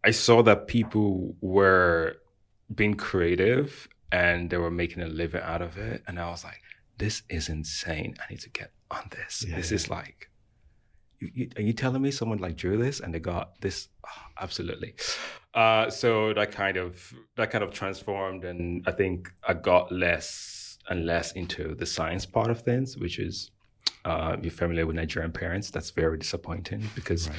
[0.04, 2.18] I saw that people were
[2.74, 6.04] being creative and they were making a living out of it.
[6.08, 6.62] And I was like,
[6.98, 8.16] this is insane.
[8.20, 9.46] I need to get on this.
[9.48, 9.76] Yeah, this yeah.
[9.76, 10.30] is like,
[11.20, 13.90] you, you, are you telling me someone like drew this and they got this?
[14.06, 14.10] Oh,
[14.42, 14.96] absolutely.
[15.54, 20.78] Uh, so that kind of that kind of transformed, and I think I got less
[20.88, 23.52] and less into the science part of things, which is
[24.06, 25.70] uh, you're familiar with Nigerian parents.
[25.70, 27.38] That's very disappointing because right.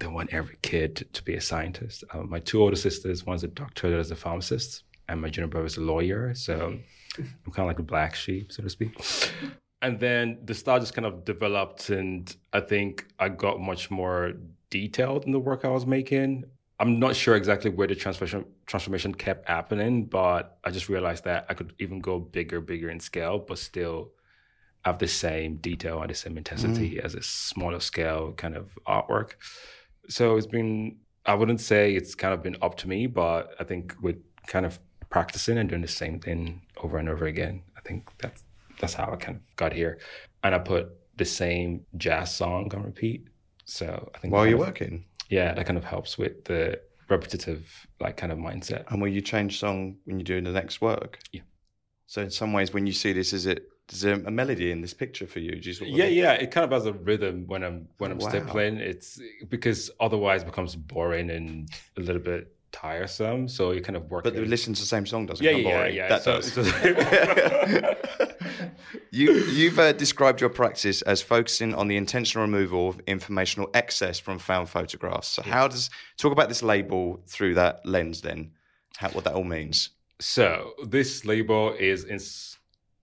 [0.00, 2.04] they want every kid to, to be a scientist.
[2.12, 5.48] Uh, my two older sisters, one's a doctor, the other's a pharmacist, and my junior
[5.48, 6.34] brother's a lawyer.
[6.34, 6.78] So
[7.18, 8.94] I'm kind of like a black sheep, so to speak.
[9.82, 14.32] And then the style just kind of developed, and I think I got much more
[14.70, 16.44] detailed in the work I was making.
[16.78, 21.46] I'm not sure exactly where the transformation transformation kept happening, but I just realized that
[21.48, 24.10] I could even go bigger, bigger in scale, but still
[24.86, 27.04] have the same detail and the same intensity mm.
[27.04, 29.32] as a smaller scale kind of artwork.
[30.08, 30.98] So it's been
[31.32, 34.64] I wouldn't say it's kind of been up to me, but I think with kind
[34.64, 34.78] of
[35.10, 38.44] practicing and doing the same thing over and over again, I think that's
[38.78, 39.98] that's how I kind of got here.
[40.44, 40.84] And I put
[41.16, 43.26] the same jazz song on repeat.
[43.64, 47.62] So I think while you're of, working, yeah, that kind of helps with the repetitive
[47.98, 48.84] like kind of mindset.
[48.88, 51.18] And will you change song when you're doing the next work?
[51.32, 51.42] Yeah.
[52.06, 54.80] So in some ways, when you see this, is it is there a melody in
[54.80, 55.60] this picture for you?
[55.82, 56.32] yeah, yeah.
[56.32, 58.28] It kind of has a rhythm when I'm when I'm wow.
[58.28, 58.78] stippling.
[58.78, 63.46] It's because otherwise it becomes boring and a little bit tiresome.
[63.48, 64.24] So you kind of work.
[64.24, 64.48] But it.
[64.48, 65.94] listen to the same song doesn't yeah, yeah, boring.
[65.94, 66.08] Yeah, yeah.
[66.08, 66.52] That so, does.
[66.52, 66.62] So
[69.10, 74.18] you you've uh, described your practice as focusing on the intentional removal of informational excess
[74.18, 75.28] from found photographs.
[75.28, 78.20] So how does talk about this label through that lens?
[78.20, 78.52] Then,
[78.96, 79.90] how, what that all means.
[80.18, 82.56] So this label is in, is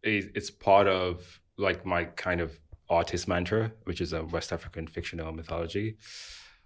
[0.03, 5.31] it's part of like my kind of artist mantra, which is a West African fictional
[5.31, 5.97] mythology.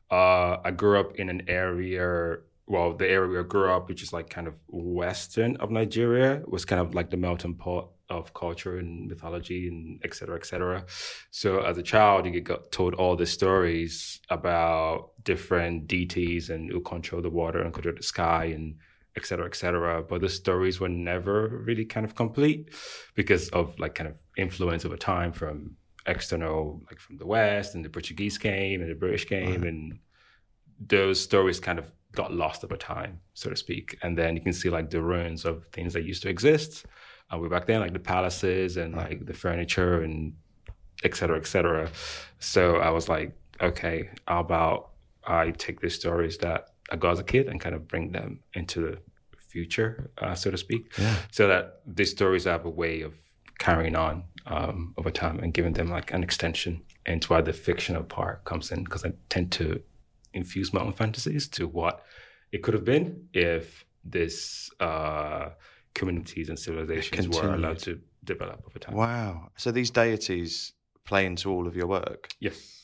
[0.09, 4.03] Uh, I grew up in an area well, the area where I grew up, which
[4.03, 8.33] is like kind of western of Nigeria, was kind of like the melting pot of
[8.33, 10.85] culture and mythology and et cetera, et cetera.
[11.31, 16.81] So as a child, you get told all the stories about different deities and who
[16.81, 18.75] control the water and control the sky and
[19.17, 20.01] et cetera, et cetera.
[20.01, 22.69] But the stories were never really kind of complete
[23.15, 25.75] because of like kind of influence over time from
[26.05, 29.99] external, like from the West and the Portuguese came and the British came and
[30.79, 33.97] those stories kind of got lost over time, so to speak.
[34.03, 36.85] And then you can see like the ruins of things that used to exist.
[37.29, 40.33] Uh, way back then, like the palaces and like the furniture and
[41.03, 41.89] et cetera, et cetera.
[42.39, 44.91] So I was like, okay, how about
[45.25, 48.39] I take these stories that I got as a kid and kind of bring them
[48.53, 48.97] into the
[49.47, 51.15] future, uh, so to speak, yeah.
[51.31, 53.13] so that these stories have a way of
[53.59, 56.81] carrying on um, over time and giving them like an extension.
[57.05, 59.81] And it's why the fictional part comes in because I tend to
[60.33, 62.03] infuse my own fantasies to what
[62.51, 65.49] it could have been if this uh,
[65.93, 68.95] communities and civilizations were allowed to develop over time.
[68.95, 69.49] Wow!
[69.57, 70.73] So these deities
[71.05, 72.29] play into all of your work.
[72.39, 72.76] Yes.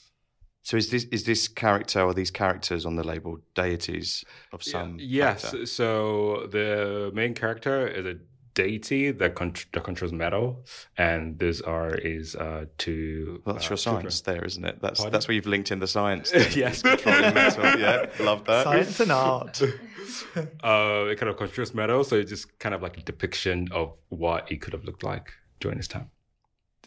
[0.63, 4.23] So is this is this character or these characters on the label deities
[4.53, 4.97] of some?
[4.99, 5.71] Yeah, yes.
[5.71, 8.15] So the main character is a
[8.53, 10.63] deity that, con- that controls metal,
[10.97, 13.41] and these are is uh, to.
[13.45, 14.39] Well, that's uh, your science children.
[14.39, 14.81] there, isn't it?
[14.81, 15.11] That's Pardon?
[15.11, 16.31] that's where you've linked in the science.
[16.55, 17.79] yes, controlling metal.
[17.79, 18.63] Yeah, love that.
[18.63, 19.61] Science and art.
[19.61, 23.93] uh, it kind of controls metal, so it's just kind of like a depiction of
[24.09, 26.09] what he could have looked like during his time.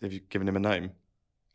[0.03, 0.93] Have you given him a name?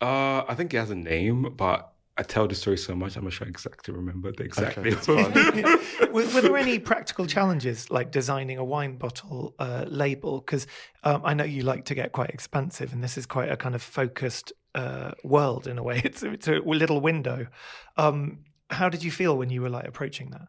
[0.01, 3.23] Uh, I think he has a name, but I tell the story so much, I'm
[3.23, 4.91] not sure I exactly remember the exact okay,
[6.11, 10.41] were, were, there any practical challenges like designing a wine bottle uh, label?
[10.41, 10.67] Because
[11.03, 13.75] um, I know you like to get quite expensive, and this is quite a kind
[13.75, 16.01] of focused uh, world in a way.
[16.05, 17.47] It's, it's a little window.
[17.97, 20.47] Um, how did you feel when you were like approaching that?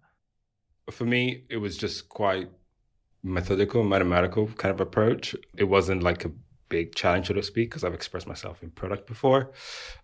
[0.91, 2.51] For me, it was just quite
[3.23, 5.37] methodical, mathematical kind of approach.
[5.57, 6.33] It wasn't like a
[6.73, 9.53] big challenge, so to speak, because I've expressed myself in product before,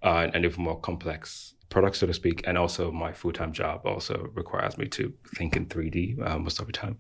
[0.02, 2.38] uh, and even more complex products, so to speak.
[2.46, 6.61] And also, my full time job also requires me to think in 3D uh, most
[6.61, 6.98] of the time.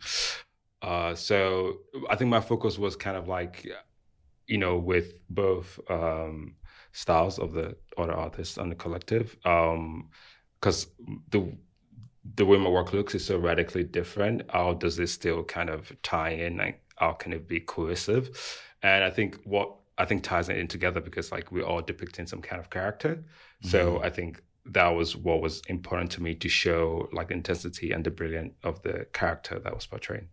[0.80, 1.38] Uh, so
[2.08, 3.54] I think my focus was kind of like,
[4.46, 6.56] you know, with both um,
[6.92, 11.40] styles of the other artists and the collective, because um, the
[12.34, 14.42] the way my work looks is so radically different.
[14.50, 16.58] How does this still kind of tie in?
[16.58, 18.64] Like, how can it be cohesive?
[18.82, 22.26] And I think what I think ties it in together because like we're all depicting
[22.26, 23.16] some kind of character.
[23.16, 23.68] Mm-hmm.
[23.68, 27.92] So I think that was what was important to me to show like the intensity
[27.92, 30.26] and the brilliance of the character that was portrayed.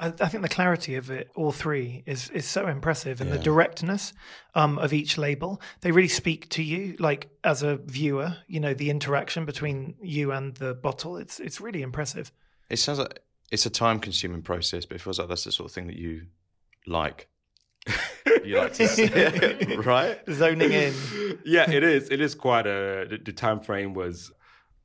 [0.00, 3.36] I, I think the clarity of it, all three, is is so impressive, and yeah.
[3.36, 4.12] the directness
[4.54, 5.60] um, of each label.
[5.80, 8.36] They really speak to you, like as a viewer.
[8.46, 11.16] You know, the interaction between you and the bottle.
[11.16, 12.30] It's it's really impressive.
[12.70, 13.20] It sounds like
[13.50, 15.96] it's a time consuming process, but it feels like that's the sort of thing that
[15.96, 16.26] you
[16.86, 17.28] like
[18.44, 20.20] you like to see right?
[20.30, 20.94] Zoning in.
[21.44, 22.10] Yeah, it is.
[22.10, 23.06] It is quite a.
[23.08, 24.30] The, the, time frame was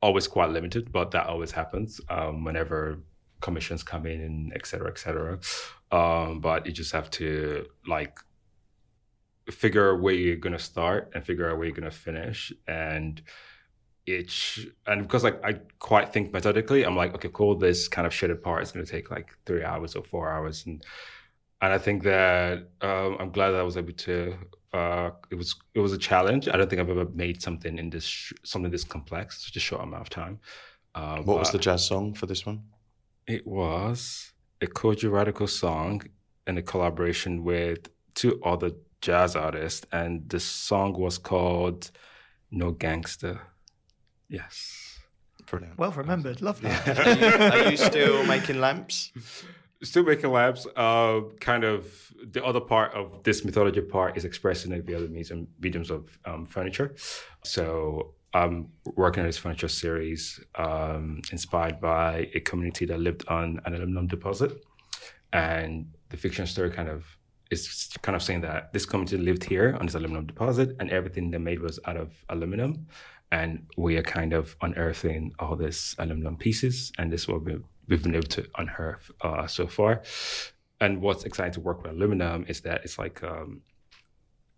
[0.01, 2.99] always quite limited, but that always happens um, whenever
[3.41, 5.39] commissions come in and et cetera, et cetera.
[5.91, 8.17] Um, but you just have to like
[9.49, 13.21] figure out where you're gonna start and figure out where you're gonna finish and
[14.05, 18.13] each and because like I quite think methodically, I'm like, okay, cool, this kind of
[18.13, 20.83] shitted part is gonna take like three hours or four hours and
[21.61, 24.37] and I think that um, I'm glad that I was able to
[24.73, 26.49] uh, it was it was a challenge.
[26.49, 29.59] I don't think I've ever made something in this sh- something this complex such a
[29.59, 30.39] short amount of time.
[30.95, 32.63] Um, What was the jazz song for this one?
[33.27, 36.01] It was a Kojey Radical song
[36.47, 41.91] in a collaboration with two other jazz artists, and the song was called
[42.51, 43.39] "No Gangster."
[44.33, 44.99] Yes.
[45.45, 45.77] Brilliant.
[45.77, 46.41] Well remembered.
[46.41, 46.97] Love that.
[47.07, 49.11] are, you, are you still making lamps?
[49.83, 50.65] Still making labs.
[50.75, 51.85] Uh, kind of
[52.31, 56.17] the other part of this mythology part is expressed in the other medium, mediums of
[56.25, 56.95] um, furniture.
[57.43, 63.61] So I'm working on this furniture series um, inspired by a community that lived on
[63.65, 64.51] an aluminum deposit,
[65.31, 67.05] and the fiction story kind of
[67.61, 71.31] is kind of saying that this community lived here on this aluminum deposit, and everything
[71.31, 72.87] they made was out of aluminum,
[73.31, 77.63] and we are kind of unearthing all these aluminum pieces, and this is what we've,
[78.03, 80.01] been able to unearth uh, so far.
[80.79, 83.61] And what's exciting to work with aluminum is that it's like um,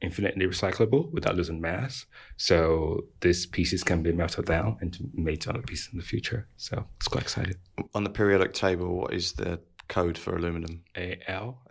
[0.02, 2.06] infinitely recyclable without losing mass.
[2.38, 6.48] So these pieces can be melted down and made to other pieces in the future.
[6.58, 7.56] So it's quite exciting.
[7.94, 10.84] On the periodic table, what is the code for aluminum?
[10.96, 11.62] AL.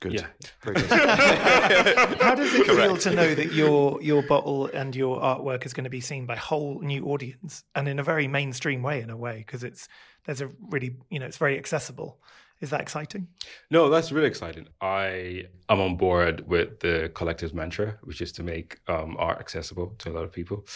[0.00, 0.12] Good.
[0.12, 0.26] Yeah.
[0.62, 0.90] Very good.
[2.20, 5.84] How does it feel to know that your your bottle and your artwork is going
[5.84, 9.10] to be seen by a whole new audience and in a very mainstream way in
[9.10, 9.88] a way because it's
[10.24, 12.20] there's a really you know it's very accessible.
[12.60, 13.28] Is that exciting?
[13.70, 14.66] No, that's really exciting.
[14.80, 19.94] I am on board with the collective's mantra, which is to make um, art accessible
[19.98, 20.66] to a lot of people.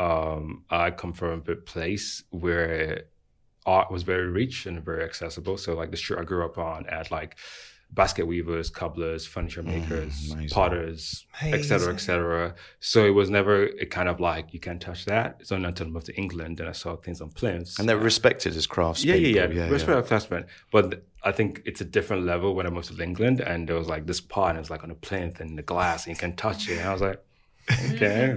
[0.00, 3.04] Um, I come from a place where
[3.66, 5.58] art was very rich and very accessible.
[5.58, 7.36] So, like the street I grew up on, had like
[7.90, 10.48] basket weavers, cobblers, furniture makers, amazing.
[10.50, 11.94] potters, et cetera, Amazing.
[11.94, 12.54] et cetera.
[12.80, 15.36] So it was never a kind of like you can't touch that.
[15.40, 17.78] It's only until I moved to England and I saw things on plinths.
[17.78, 19.04] and they're respected as craftspeople.
[19.06, 19.52] Yeah, yeah, yeah.
[19.64, 20.46] yeah, Respect our craftsmen.
[20.70, 23.88] But I think it's a different level when I moved to England and there was
[23.88, 26.20] like this pot and it was like on a plinth and the glass and you
[26.20, 26.78] can touch it.
[26.78, 27.24] And I was like,
[27.92, 28.36] okay,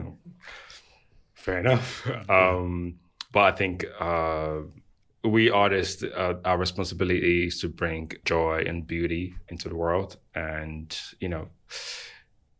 [1.33, 2.07] fair enough.
[2.29, 2.95] Um,
[3.31, 4.61] but I think uh,
[5.23, 10.17] we artists, uh, our responsibility is to bring joy and beauty into the world.
[10.33, 11.49] And, you know,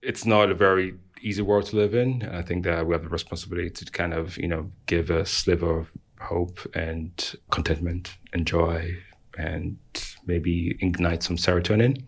[0.01, 2.21] it's not a very easy world to live in.
[2.21, 5.25] And I think that we have the responsibility to kind of, you know, give a
[5.25, 8.95] sliver of hope and contentment and joy
[9.37, 9.77] and
[10.25, 12.03] maybe ignite some serotonin.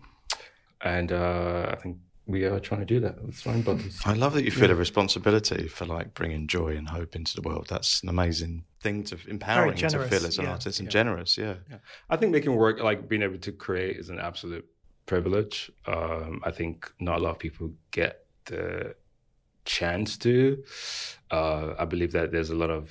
[0.82, 4.00] And uh, I think we are trying to do that with Swine Buttons.
[4.04, 7.42] I love that you feel a responsibility for like bringing joy and hope into the
[7.42, 7.66] world.
[7.68, 10.52] That's an amazing thing to empowering to generous, feel as an yeah.
[10.52, 11.36] artist and generous.
[11.38, 11.54] Yeah.
[12.12, 14.66] I think making work, like being able to create, is an absolute
[15.06, 15.56] privilege.
[15.86, 18.94] Um, I think not a lot of people get the
[19.64, 20.62] chance to.
[21.30, 22.84] Uh, I believe that there's a lot of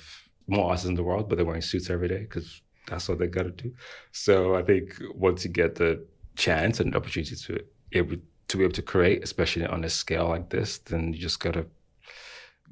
[0.46, 3.28] more artists in the world, but they're wearing suits every day because that's what they
[3.28, 3.72] got to do.
[4.12, 6.04] So I think once you get the
[6.36, 7.60] chance and opportunity to
[7.92, 8.16] able
[8.48, 11.54] to be able to create, especially on a scale like this, then you just got
[11.54, 11.66] to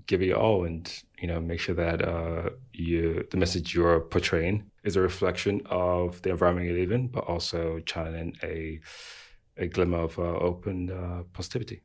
[0.07, 0.85] give it your all and
[1.23, 2.51] you know make sure that uh,
[2.87, 4.57] you the message you're portraying
[4.89, 7.61] is a reflection of the environment you live in, but also
[7.91, 8.81] channeling a
[9.65, 11.79] a glimmer of uh, open uh, positivity.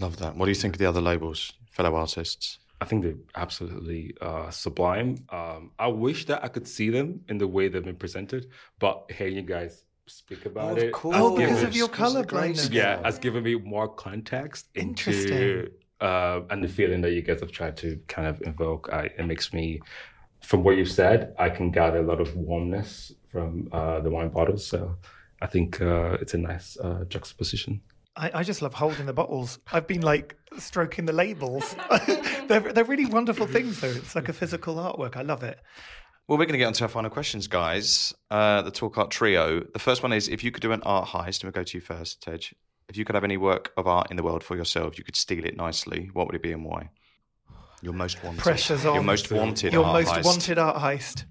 [0.00, 0.32] Love that.
[0.36, 2.58] What do you think of the other labels, fellow artists?
[2.80, 5.10] I think they're absolutely uh, sublime.
[5.30, 8.42] Um, I wish that I could see them in the way they've been presented,
[8.78, 9.72] but hearing you guys
[10.06, 12.68] speak about it, Oh, because given- of your colour blindness.
[12.70, 15.68] yeah, has given me more context into Interesting.
[16.00, 18.88] Uh, and the feeling that you guys have tried to kind of invoke.
[18.92, 19.80] I, it makes me,
[20.42, 24.28] from what you've said, I can gather a lot of warmness from uh, the wine
[24.28, 24.66] bottles.
[24.66, 24.96] So
[25.40, 27.80] I think uh, it's a nice uh, juxtaposition.
[28.16, 29.58] I, I just love holding the bottles.
[29.72, 31.76] I've been like stroking the labels.
[32.48, 33.88] they're they're really wonderful things though.
[33.88, 35.16] It's like a physical artwork.
[35.16, 35.58] I love it.
[36.26, 38.12] Well, we're going to get on to our final questions, guys.
[38.32, 39.60] Uh, the Talk Art Trio.
[39.60, 41.76] The first one is if you could do an art heist, and we'll go to
[41.76, 42.52] you first, Tej.
[42.88, 45.16] If you could have any work of art in the world for yourself, you could
[45.16, 46.10] steal it nicely.
[46.12, 46.90] What would it be and why?
[47.82, 48.40] Your most wanted.
[48.40, 49.72] Pressure's Your most wanted.
[49.72, 50.24] Your art most heist.
[50.24, 51.24] wanted art heist.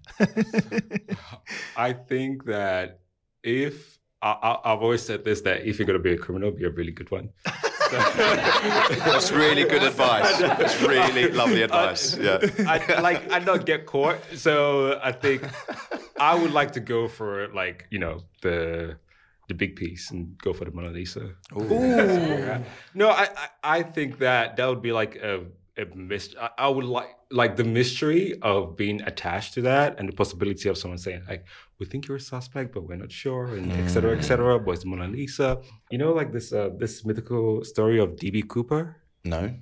[1.77, 2.99] I think that
[3.43, 6.51] if I, I, I've always said this, that if you're going to be a criminal,
[6.51, 7.29] be a really good one.
[7.91, 10.37] That's really good advice.
[10.39, 12.17] That's really lovely advice.
[12.17, 12.39] Yeah.
[12.67, 14.17] I like I not get caught.
[14.33, 15.43] So I think
[16.19, 18.97] I would like to go for like you know the
[19.47, 21.31] the big piece and go for the Mona Lisa.
[21.57, 22.63] Yeah.
[22.93, 25.45] No, I, I I think that that would be like a
[25.77, 26.39] a mystery.
[26.41, 30.69] I, I would like like the mystery of being attached to that and the possibility
[30.69, 31.45] of someone saying like,
[31.79, 34.59] "We think you're a suspect, but we're not sure," and et cetera, et cetera.
[34.59, 35.61] But it's Mona Lisa.
[35.91, 38.97] You know, like this uh, this mythical story of DB Cooper.
[39.23, 39.53] No.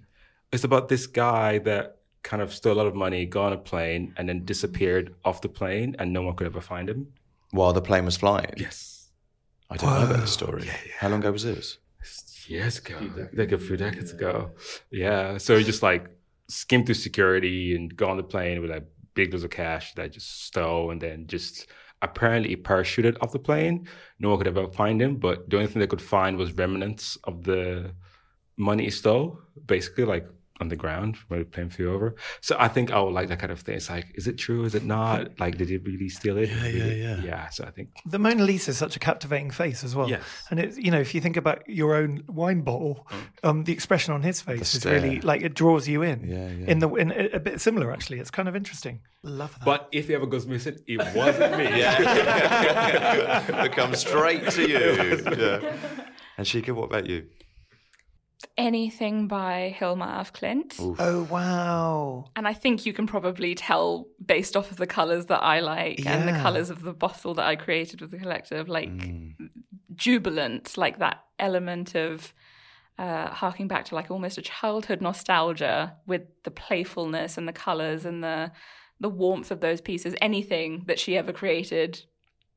[0.52, 3.58] It's about this guy that kind of stole a lot of money, got on a
[3.58, 7.08] plane, and then disappeared off the plane, and no one could ever find him.
[7.52, 8.54] While the plane was flying.
[8.58, 8.93] Yes.
[9.70, 10.70] I don't know about this story.
[11.00, 11.78] How long ago was this?
[12.50, 12.98] years ago,
[13.34, 14.52] like a few decades ago.
[14.92, 15.38] Yeah.
[15.38, 16.08] So he just like
[16.48, 20.04] skimmed through security and got on the plane with like big loads of cash that
[20.04, 21.68] I just stole and then just
[22.02, 23.88] apparently parachuted off the plane.
[24.20, 27.18] No one could ever find him, but the only thing they could find was remnants
[27.24, 27.92] of the
[28.58, 30.28] money he stole, basically like
[30.62, 32.16] on the ground where the plane flew over.
[32.42, 33.76] So I think I would like that kind of thing.
[33.76, 34.64] It's like, is it true?
[34.66, 35.40] Is it not?
[35.40, 36.50] Like, did he really steal it?
[36.50, 37.22] Yeah, yeah, yeah.
[37.24, 37.50] Yeah.
[37.50, 40.10] So I think The Mona Lisa is such a captivating face as well.
[40.10, 40.24] Yes.
[40.50, 43.08] And it's you know, if you think about your own wine bottle,
[43.44, 44.94] um, the expression on his face is stare.
[45.02, 46.24] really like it draws you in.
[46.28, 46.72] Yeah, yeah.
[46.72, 48.20] In the in a, a bit similar actually.
[48.20, 49.02] It's kind of interesting.
[49.24, 49.66] Love that.
[49.66, 51.64] but if he ever goes missing, it wasn't me.
[51.64, 51.96] Yeah.
[53.66, 54.84] it comes straight to you.
[55.44, 55.78] Yeah.
[56.38, 57.28] Anshika, what about you?
[58.58, 60.76] Anything by Hilma af Klint.
[60.80, 62.26] oh wow.
[62.36, 66.06] And I think you can probably tell based off of the colors that I like
[66.06, 69.34] and the colors of the bottle that I created with the collective, like Mm.
[69.96, 72.34] jubilant, like that element of
[73.00, 78.06] uh, harking back to like almost a childhood nostalgia with the playfulness and the colors
[78.06, 78.52] and the
[79.00, 80.16] the warmth of those pieces.
[80.22, 82.04] Anything that she ever created,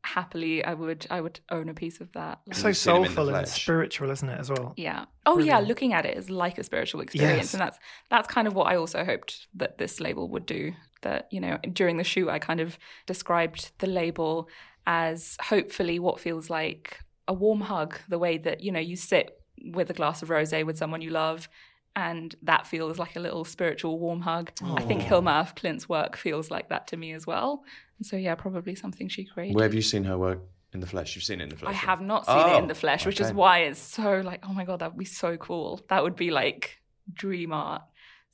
[0.07, 2.41] happily, I would I would own a piece of that.
[2.47, 4.73] Like, So You've seen him in the soulful and spiritual, isn't it, as well?
[4.77, 5.05] yeah.
[5.27, 7.55] Oh yeah, looking at it is like a spiritual experience, Yes.
[7.55, 7.79] and that's
[8.11, 10.73] that's kind of what I also hoped that this label would do.
[11.03, 14.49] That you know, during the shoot, I kind of described the label
[14.87, 19.31] as hopefully what feels like a warm hug, the way that you know you sit
[19.75, 21.49] with a glass of rosé with someone you love.
[21.97, 24.53] And that feels like a little spiritual warm hug.
[24.63, 27.65] I think Hilma af Klint's work feels like that to me as well.
[27.99, 29.57] And so, yeah, probably something she created.
[29.57, 30.41] Where have you seen her work
[30.75, 31.17] in the flesh?
[31.17, 31.71] You've seen it in the flesh.
[31.71, 31.79] I yeah?
[31.79, 34.53] have not seen it in Oh, the flesh, which is why it's so like, oh
[34.53, 35.81] my god, that would be so cool.
[35.89, 36.79] That would be like
[37.13, 37.83] dream art.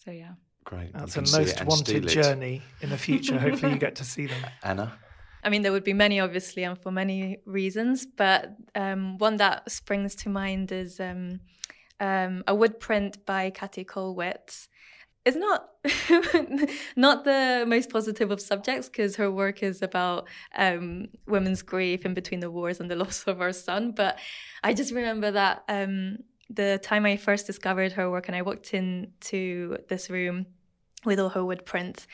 [0.04, 0.32] So yeah.
[0.64, 0.92] Great.
[0.92, 3.38] That's You a can see it most wanted journey in the future.
[3.38, 4.42] Hopefully you get to see them.
[4.64, 4.92] Ana?
[5.44, 9.70] I mean, there would be many, obviously, and for many reasons, but um, one that
[9.70, 11.40] springs to mind is um,
[12.02, 14.66] um, a wood print by Cathy Kollwitz.
[15.24, 15.68] It's not
[16.96, 20.26] not the most positive of subjects because her work is about
[20.58, 23.92] um, women's grief in between the wars and the loss of her son.
[23.92, 24.18] But
[24.64, 26.18] I just remember that um,
[26.50, 30.46] the time I first discovered her work, and I walked into this room
[31.04, 32.08] with all her wood prints,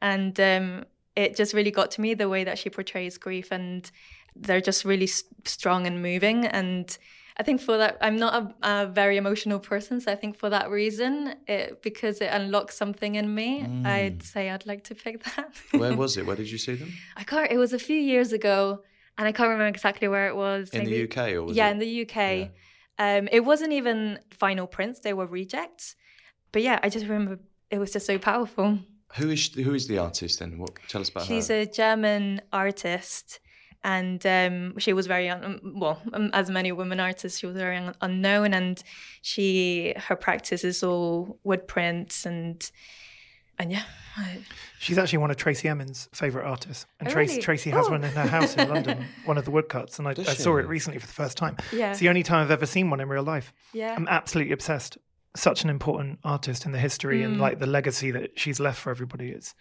[0.00, 0.84] and um,
[1.16, 3.90] it just really got to me the way that she portrays grief, and
[4.36, 6.46] they're just really s- strong and moving.
[6.46, 6.96] And
[7.38, 10.50] I think for that, I'm not a, a very emotional person, so I think for
[10.50, 15.24] that reason, it, because it unlocks something in me, I'd say I'd like to pick
[15.36, 15.54] that.
[15.72, 16.26] Where was it?
[16.26, 16.92] Where did you see them?
[17.16, 17.50] I can't.
[17.50, 18.82] It was a few years ago,
[19.16, 20.70] and I can't remember exactly where it was.
[20.70, 21.72] In the UK or was yeah, it?
[21.72, 22.50] in the UK.
[22.98, 25.96] Um, it wasn't even final prints; they were rejects.
[26.52, 27.38] But yeah, I just remember
[27.70, 28.78] it was just so powerful.
[29.16, 30.58] Who is who is the artist then?
[30.58, 31.60] What tell us about She's her?
[31.60, 33.40] a German artist,
[33.84, 37.76] and um, she was very un- well, um, as many women artists, she was very
[37.76, 38.82] un- unknown, and
[39.22, 42.70] she her practice is all wood prints and
[43.58, 43.82] and yeah,
[44.80, 46.86] She's actually one of Tracey Emin's favourite artists.
[46.98, 47.42] And Oh, Tracey, really?
[47.42, 47.90] Tracey has Oh.
[47.90, 49.98] one in her house in London, one of the woodcuts.
[49.98, 51.56] And I, I saw it recently for the first time.
[51.72, 51.90] Yeah.
[51.90, 53.52] It's the only time I've ever seen one in real life.
[53.72, 53.94] yeah.
[53.94, 54.98] I'm absolutely obsessed.
[55.36, 57.24] Such an important artist in the history Mm.
[57.26, 59.28] and like the legacy that she's left for everybody.
[59.30, 59.54] It's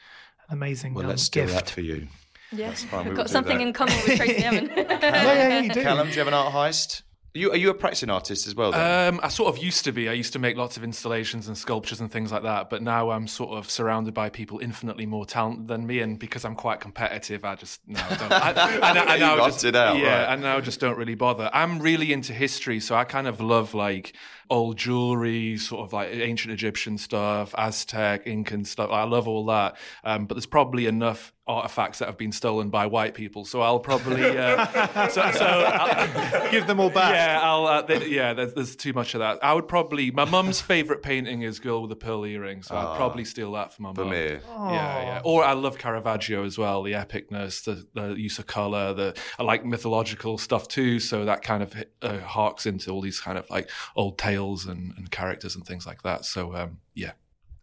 [0.50, 1.56] an amazing well, um, let's steal gift.
[1.56, 2.08] that for you.
[2.52, 2.68] Yeah.
[2.70, 3.68] That's fine, we I've got something that.
[3.68, 4.72] in common with Tracey Emin.
[4.78, 5.82] yeah, yeah, you do.
[5.82, 7.04] Calum, do you have an art heist?
[7.34, 8.74] Are you, are you a practicing artist as well?
[8.74, 9.14] Then?
[9.14, 10.10] Um, I sort of used to be.
[10.10, 12.70] I used to make lots of installations and sculptures and things like that.
[12.70, 16.44] But now I'm sort of surrounded by people infinitely more talented than me, and because
[16.44, 18.34] I'm quite competitive, I just now don't.
[18.34, 20.34] I, I, I, I now got just, it out, yeah, right.
[20.34, 21.50] I now just don't really bother.
[21.54, 24.14] I'm really into history, so I kind of love like
[24.52, 28.92] old jewelry, sort of like ancient Egyptian stuff, Aztec, Incan stuff.
[28.92, 29.78] I love all that.
[30.04, 33.80] Um, but there's probably enough artifacts that have been stolen by white people, so I'll
[33.80, 37.14] probably uh, so, so I'll, Give them all back.
[37.14, 37.66] yeah, I'll.
[37.66, 39.40] Uh, th- yeah, there's, there's too much of that.
[39.42, 40.12] I would probably.
[40.12, 43.74] My mum's favorite painting is "Girl with a Pearl Earring," so I'd probably steal that
[43.74, 43.96] for my mum.
[44.10, 44.42] Vermeer.
[44.50, 45.22] Yeah, yeah.
[45.24, 46.84] Or I love Caravaggio as well.
[46.84, 48.94] The epicness, the, the use of color.
[48.94, 51.00] The I like mythological stuff too.
[51.00, 54.94] So that kind of uh, harks into all these kind of like old tales and,
[54.98, 56.26] and characters and things like that.
[56.26, 57.12] So um, yeah.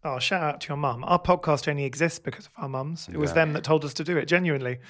[0.03, 1.03] Oh, shout out to your mum.
[1.05, 3.09] Our podcast only exists because of our mums.
[3.11, 4.79] It was them that told us to do it, genuinely.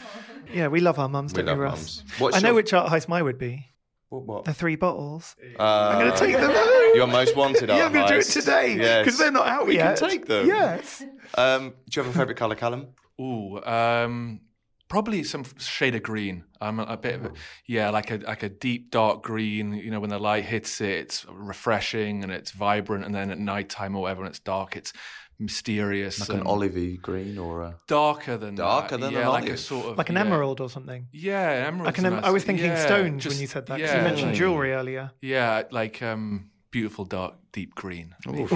[0.54, 1.98] Yeah, we love our mums, We don't we, love Russ?
[2.04, 2.20] mums.
[2.20, 3.68] What's I know your- which art heist mine would be.
[4.10, 4.24] What?
[4.26, 4.46] what?
[4.46, 5.36] The three bottles.
[5.60, 6.96] Uh, I'm going to take them home.
[6.96, 8.34] Your most wanted art yeah, I'm going to do it heist.
[8.34, 9.06] today Yes.
[9.06, 10.00] because they're not out We yet.
[10.00, 10.48] can take them.
[10.48, 11.04] Yes.
[11.38, 12.88] Um, do you have a favourite colour, Calum?
[13.22, 14.42] Ooh, um,
[14.90, 16.44] probably some shade of green.
[16.60, 17.32] I'm a, a bit of a,
[17.68, 19.74] yeah, like a like a deep dark green.
[19.74, 23.40] You know, when the light hits it, it's refreshing and it's vibrant, and then at
[23.40, 24.92] night time or whatever, when it's dark, it's
[25.40, 26.20] mysterious.
[26.20, 27.76] Like an and olivey green or a.
[27.88, 29.06] darker than Darker that.
[29.06, 30.22] than yeah, an like a sort of Like an yeah.
[30.22, 31.08] emerald or something.
[31.14, 31.86] Yeah, emerald.
[31.86, 33.80] Like an em- I was thinking yeah, stones just- when you said that.
[33.80, 35.12] 'cause Yeah, you mentioned jewelry earlier.
[35.22, 38.16] yeah, like um, beautiful dark deep green.
[38.26, 38.52] Love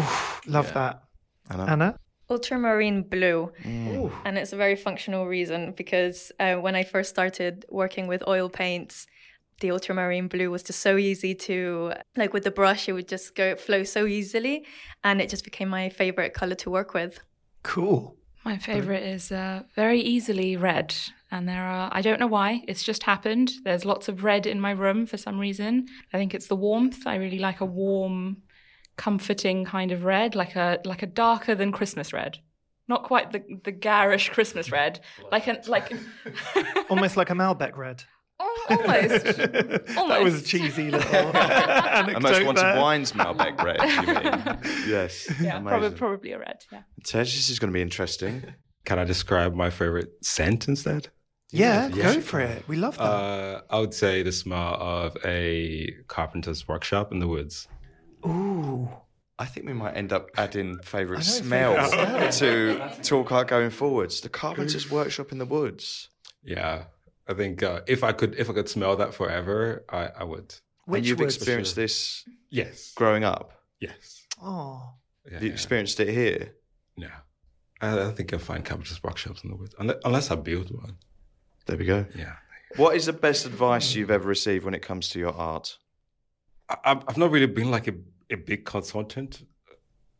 [0.45, 0.61] Yeah.
[0.73, 1.03] that.
[1.49, 1.63] Ana?
[1.65, 1.99] Ana?
[2.34, 4.11] Ultramarine blue Mm.
[4.25, 8.47] and it's a very functional reason because uh, when i first started working with oil
[8.49, 8.95] paints
[9.61, 11.55] the ultramarine blue was just so easy to
[12.21, 14.55] like with the brush it would just go flow so easily
[15.05, 17.13] and it just became my favorite color to work with
[17.75, 18.01] Cool.
[18.43, 20.93] My favorite is uh, very easily red.
[21.31, 23.47] And there are, I don't know why, it's just happened.
[23.63, 25.88] There's lots of red in my room for some reason.
[26.13, 27.07] I think it's the warmth.
[27.07, 28.41] I really like a warm,
[28.97, 32.39] comforting kind of red, like a like a darker than Christmas red.
[32.87, 34.99] Not quite the, the garish Christmas red,
[35.31, 35.91] like an like
[36.89, 38.03] Almost like a Malbec red.
[38.69, 39.23] almost.
[39.37, 42.81] that was a cheesy little A anecdote most wanted there.
[42.81, 44.89] wines Malbec red, you mean?
[44.89, 45.29] yes.
[45.41, 46.57] Yeah, probably probably a red.
[46.71, 46.81] Yeah.
[47.05, 48.43] Tej, this is going to be interesting.
[48.85, 51.07] Can I describe my favorite scent instead?
[51.51, 52.15] Yeah, Yeah.
[52.15, 52.67] go for it.
[52.67, 53.03] We love that.
[53.03, 57.67] Uh, I would say the smell of a carpenter's workshop in the woods.
[58.26, 58.89] Ooh.
[59.39, 63.71] I think we might end up adding favourite I know, smell to talk art going
[63.71, 64.21] forwards.
[64.21, 66.09] The Carpenter's Workshop in the Woods.
[66.43, 66.84] Yeah,
[67.28, 70.53] I think uh, if I could, if I could smell that forever, I, I would.
[70.86, 71.36] Which and you've woods?
[71.36, 72.93] experienced this Yes.
[72.95, 73.53] growing up.
[73.80, 74.24] Yes.
[74.41, 74.93] Oh.
[75.30, 75.39] Yeah.
[75.39, 75.53] You yeah.
[75.53, 76.53] experienced it here.
[76.97, 77.07] Yeah.
[77.82, 80.97] I, I think I'll find carpenter's workshops in the woods, unless, unless I build one.
[81.65, 82.05] There we go.
[82.15, 82.34] Yeah.
[82.76, 85.78] What is the best advice you've ever received when it comes to your art?
[86.69, 87.93] I, I've I've not really been like a,
[88.30, 89.45] a big consultant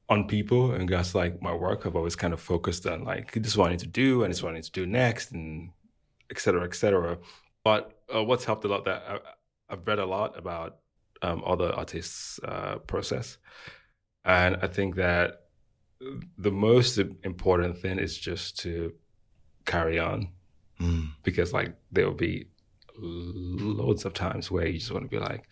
[0.10, 1.86] on people and guys like my work.
[1.86, 4.32] I've always kind of focused on like this is what I need to do and
[4.32, 5.72] this is what I need to do next and
[6.30, 7.18] et cetera, et cetera.
[7.64, 9.20] But uh, what's helped a lot that I,
[9.70, 10.78] I've read a lot about
[11.22, 13.38] um, other artists' uh, process,
[14.26, 15.44] and I think that
[16.38, 18.94] the most important thing is just to
[19.66, 20.28] carry on
[21.24, 22.48] because like there will be
[22.98, 25.48] loads of times where you just want to be like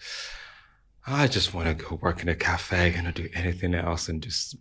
[1.07, 4.55] i just want to go work in a cafe and do anything else and just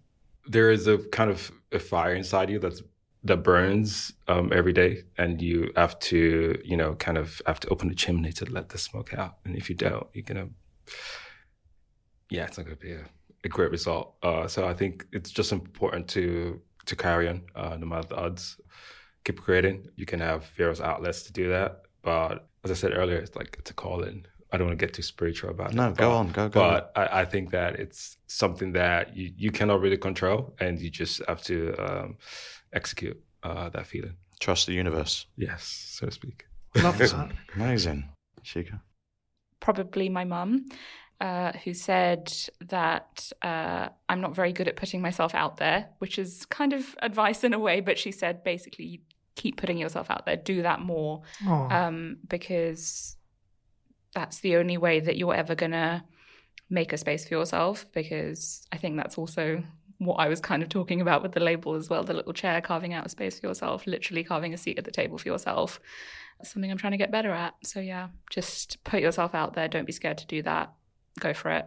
[0.46, 2.82] there is a kind of a fire inside you that's
[3.22, 7.68] that burns um, every day and you have to you know kind of have to
[7.68, 10.48] open the chimney to let the smoke out and if you don't you're gonna
[12.30, 13.04] yeah it's not gonna be a,
[13.44, 17.76] a great result uh, so i think it's just important to to carry on uh,
[17.76, 18.56] no matter the odds
[19.24, 19.88] keep creating.
[19.96, 21.82] You can have various outlets to do that.
[22.02, 24.26] But as I said earlier, it's like it's a calling.
[24.52, 25.90] I don't want to get too spiritual about No, it.
[25.90, 26.60] No, go but- on, go, go.
[26.60, 30.90] But I, I think that it's something that you, you cannot really control and you
[30.90, 32.16] just have to um,
[32.72, 34.14] execute uh, that feeling.
[34.40, 35.26] Trust the universe.
[35.36, 36.46] Yes, so to speak.
[36.76, 37.30] Love that.
[37.54, 38.08] Amazing.
[38.44, 38.80] Shika.
[39.60, 40.66] probably my mum,
[41.20, 42.32] uh, who said
[42.68, 46.96] that uh, I'm not very good at putting myself out there, which is kind of
[47.02, 47.80] advice in a way.
[47.80, 49.02] But she said basically,
[49.36, 53.16] keep putting yourself out there, do that more, um, because
[54.14, 56.04] that's the only way that you're ever gonna
[56.68, 57.86] make a space for yourself.
[57.92, 59.62] Because I think that's also
[59.98, 62.60] what I was kind of talking about with the label as well the little chair,
[62.60, 65.78] carving out a space for yourself, literally carving a seat at the table for yourself.
[66.38, 67.54] That's something I'm trying to get better at.
[67.64, 69.68] So, yeah, just put yourself out there.
[69.68, 70.72] Don't be scared to do that.
[71.18, 71.66] Go for it.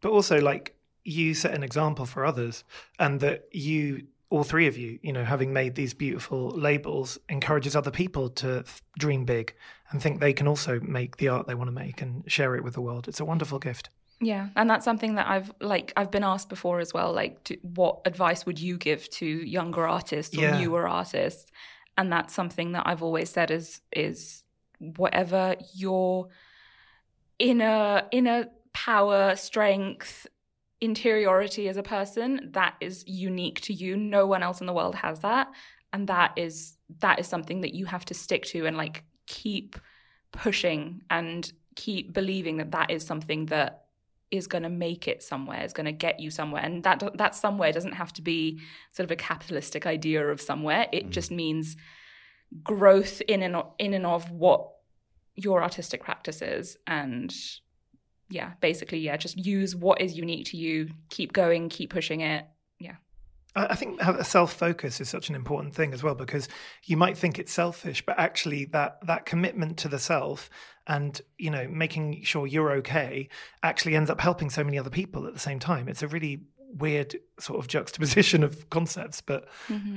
[0.00, 0.74] but also like
[1.04, 2.64] you set an example for others
[2.98, 7.76] and that you all three of you you know having made these beautiful labels encourages
[7.76, 9.54] other people to th- dream big
[9.90, 12.64] and think they can also make the art they want to make and share it
[12.64, 13.88] with the world it's a wonderful gift
[14.20, 17.12] Yeah, and that's something that I've like I've been asked before as well.
[17.12, 20.58] Like, to, what advice would you give to younger artists or Yeah.
[20.58, 21.52] newer artists?
[21.98, 24.42] And that's something that I've always said is is
[24.78, 26.28] whatever your
[27.38, 30.26] inner inner power, strength,
[30.86, 33.96] interiority as a person, that is unique to you.
[33.96, 35.48] No one else in the world has that,
[35.92, 39.76] and that is that is something that you have to stick to and like keep
[40.30, 43.86] pushing and keep believing that that is something that
[44.30, 46.62] is going to make it somewhere is going to get you somewhere.
[46.62, 48.60] And that that somewhere doesn't have to be
[48.92, 50.86] sort of a capitalistic idea of somewhere.
[50.92, 51.10] It mm.
[51.10, 51.76] just means
[52.62, 54.60] growth in and in and of what
[55.34, 57.34] your artistic practice is and
[58.28, 62.46] yeah basically yeah just use what is unique to you keep going keep pushing it
[62.78, 62.96] yeah.
[63.58, 66.46] I think self focus is such an important thing as well because
[66.84, 70.50] you might think it's selfish, but actually that that commitment to the self
[70.86, 73.30] and you know making sure you're okay
[73.62, 75.88] actually ends up helping so many other people at the same time.
[75.88, 76.42] It's a really
[76.74, 79.48] weird sort of juxtaposition of concepts, but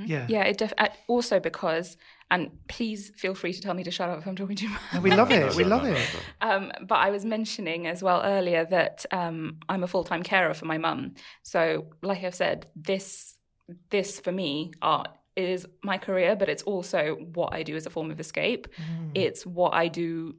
[0.05, 1.97] yeah, Yeah, it def- uh, also because,
[2.31, 4.81] and please feel free to tell me to shut up if I'm talking too much.
[4.93, 5.55] No, we love it.
[5.55, 5.97] We love it.
[6.41, 10.53] Um, but I was mentioning as well earlier that um, I'm a full time carer
[10.53, 11.15] for my mum.
[11.43, 13.35] So, like I've said, this
[13.89, 17.89] this for me art is my career, but it's also what I do as a
[17.89, 18.67] form of escape.
[19.15, 20.35] It's what I do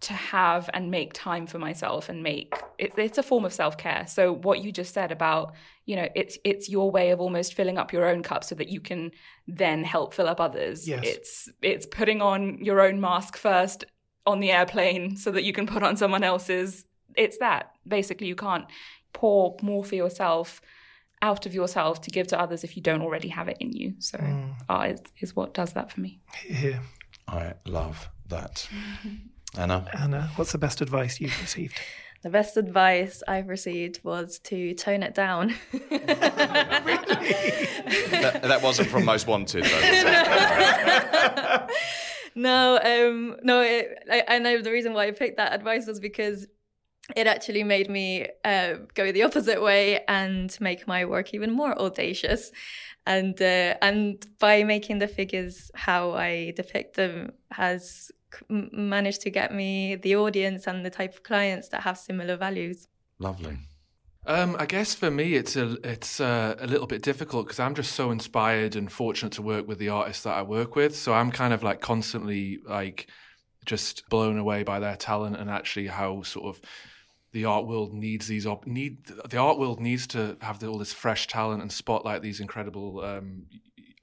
[0.00, 4.04] to have and make time for myself and make it, it's a form of self-care
[4.08, 5.54] so what you just said about
[5.86, 8.68] you know it's it's your way of almost filling up your own cup so that
[8.68, 9.10] you can
[9.48, 11.00] then help fill up others Yes.
[11.04, 13.84] it's it's putting on your own mask first
[14.26, 16.84] on the airplane so that you can put on someone else's
[17.16, 18.64] it's that basically you can't
[19.12, 20.60] pour more for yourself
[21.20, 23.94] out of yourself to give to others if you don't already have it in you
[23.98, 24.18] so
[24.68, 26.80] art is, is what does that for me Here,
[27.28, 28.68] I love that.
[28.72, 29.60] Mm-hmm.
[29.60, 29.86] Ana?
[29.92, 31.78] Ana, what's the best advice you've received?
[32.22, 35.56] The best advice I've received was to tone it down.
[35.72, 36.84] that,
[38.42, 39.80] that wasn't from Most Wanted, though.
[41.66, 41.76] was
[42.36, 45.98] no, um, no, it, I, I know the reason why I picked that advice was
[45.98, 46.46] because
[47.16, 51.76] it actually made me uh, go the opposite way and make my work even more
[51.76, 52.52] audacious.
[53.04, 59.20] And uh, and by making the figures how I depict them has c- m- managed
[59.22, 62.88] to get me the audience and the type of clients that have similar values.
[63.18, 63.58] Lovely.
[64.24, 67.74] Um, I guess for me, it's a it's uh, a little bit difficult because I'm
[67.74, 70.94] just so inspired and fortunate to work with the artists that I work with.
[70.94, 73.08] So I'm kind of like constantly like
[73.64, 76.62] just blown away by their talent and actually how sort of
[77.32, 80.92] the art world needs these op- need the art world needs to have all this
[80.92, 83.46] fresh talent and spotlight these incredible um,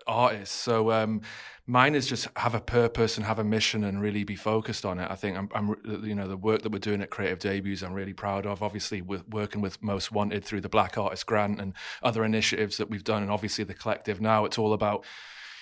[0.09, 0.55] artists.
[0.55, 1.21] So um,
[1.67, 4.99] mine is just have a purpose and have a mission and really be focused on
[4.99, 5.09] it.
[5.09, 7.93] I think I'm, I'm you know the work that we're doing at Creative Debuts I'm
[7.93, 8.63] really proud of.
[8.63, 12.89] Obviously, with working with Most Wanted through the Black Artist Grant and other initiatives that
[12.89, 14.19] we've done, and obviously the collective.
[14.19, 15.05] Now it's all about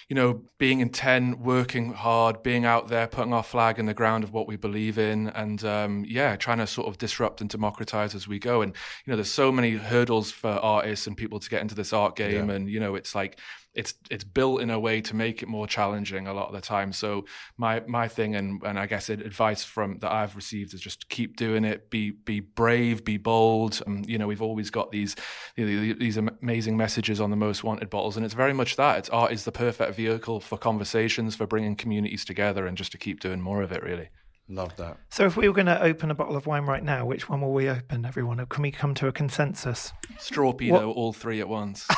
[0.09, 4.23] you know, being intent, working hard, being out there, putting our flag in the ground
[4.23, 8.15] of what we believe in, and um, yeah, trying to sort of disrupt and democratize
[8.15, 8.61] as we go.
[8.61, 8.73] And
[9.05, 12.15] you know, there's so many hurdles for artists and people to get into this art
[12.15, 13.37] game, and you know, it's like
[13.77, 16.61] it's it's built in a way to make it more challenging a lot of the
[16.61, 16.91] time.
[16.91, 17.25] So
[17.57, 21.37] my my thing and and I guess advice from that I've received is just keep
[21.37, 23.79] doing it, be be brave, be bold.
[23.85, 25.15] Um, you know, we've always got these
[25.55, 28.97] these amazing messages on the most wanted bottles, and it's very much that.
[28.97, 32.97] It's art is the perfect vehicle for conversations, for bringing communities together, and just to
[32.97, 33.83] keep doing more of it.
[33.83, 34.09] Really.
[34.49, 34.97] Love that.
[35.09, 37.41] So, if we were going to open a bottle of wine right now, which one
[37.41, 38.45] will we open, everyone?
[38.45, 39.91] Can we come to a consensus?
[40.19, 41.85] Strawpedo, all three at once.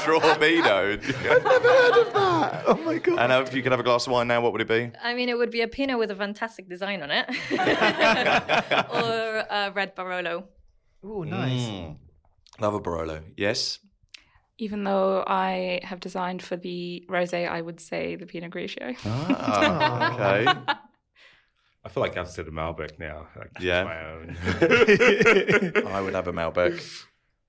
[0.00, 0.98] Strawbedo.
[1.02, 2.64] I've never heard of that.
[2.66, 3.18] Oh my god!
[3.18, 4.92] Ana, if you could have a glass of wine now, what would it be?
[5.02, 7.26] I mean, it would be a Pinot with a fantastic design on it,
[8.92, 10.44] or a red Barolo.
[11.02, 11.62] Oh, nice.
[11.62, 11.96] Mm.
[12.60, 13.22] Love a Barolo.
[13.36, 13.78] Yes.
[14.60, 18.94] Even though I have designed for the rosé, I would say the Pinot Grigio.
[19.06, 20.60] Ah, okay.
[21.84, 23.26] I feel like I've said a Malbec now.
[23.34, 23.84] Like, Yeah.
[23.84, 24.36] my own.
[25.86, 26.78] I would have a Malbec.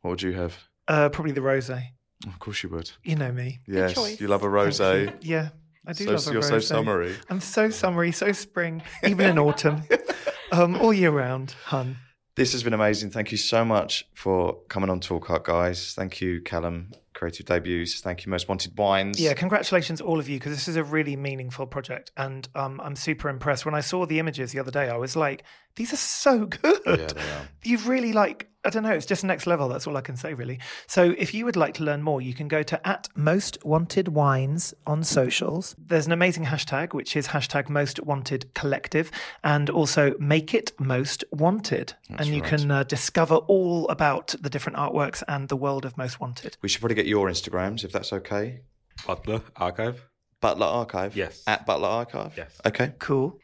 [0.01, 0.57] What would you have?
[0.87, 1.83] Uh, probably the rosé.
[2.25, 2.89] Of course you would.
[3.03, 3.59] You know me.
[3.67, 5.13] Yes, you love a rosé.
[5.21, 5.49] Yeah,
[5.85, 7.15] I do So, love a you're so summery.
[7.29, 9.83] I'm so summery, so spring, even in autumn,
[10.53, 11.97] um, all year round, hun.
[12.35, 13.09] This has been amazing.
[13.11, 15.93] Thank you so much for coming on Talk Art, guys.
[15.93, 16.91] Thank you, Calum,
[17.21, 18.01] Creative Debuts.
[18.01, 19.21] Thank you, Most Wanted Wines.
[19.21, 22.95] Yeah, congratulations, all of you, because this is a really meaningful project, and um, I'm
[22.95, 23.63] super impressed.
[23.63, 25.43] When I saw the images the other day, I was like,
[25.75, 27.47] "These are so good." Yeah, they are.
[27.63, 29.67] You've really like, I don't know, it's just next level.
[29.67, 30.59] That's all I can say, really.
[30.85, 34.09] So, if you would like to learn more, you can go to at Most Wanted
[34.09, 35.75] Wines on socials.
[35.79, 39.09] There's an amazing hashtag, which is hashtag Most Wanted Collective,
[39.43, 42.49] and also Make It Most Wanted, and you right.
[42.49, 46.57] can uh, discover all about the different artworks and the world of Most Wanted.
[46.61, 48.61] We should probably get your Instagrams if that's okay.
[49.07, 50.07] Butler Archive.
[50.39, 51.15] Butler Archive.
[51.15, 51.43] Yes.
[51.47, 52.33] At Butler Archive.
[52.37, 52.59] Yes.
[52.65, 52.93] Okay.
[52.99, 53.39] Cool.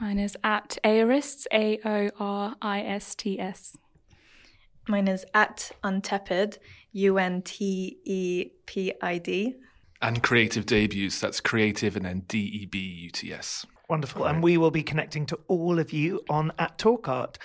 [0.00, 3.76] Mine is at Aorists, A O R I S T S.
[4.88, 6.58] Mine is at untepid,
[6.92, 9.54] U N T E P I D.
[10.00, 11.20] and creative debuts.
[11.20, 13.64] That's creative and then D E B U T S.
[13.88, 14.24] Wonderful.
[14.24, 17.36] And we will be connecting to all of you on at Talk Art.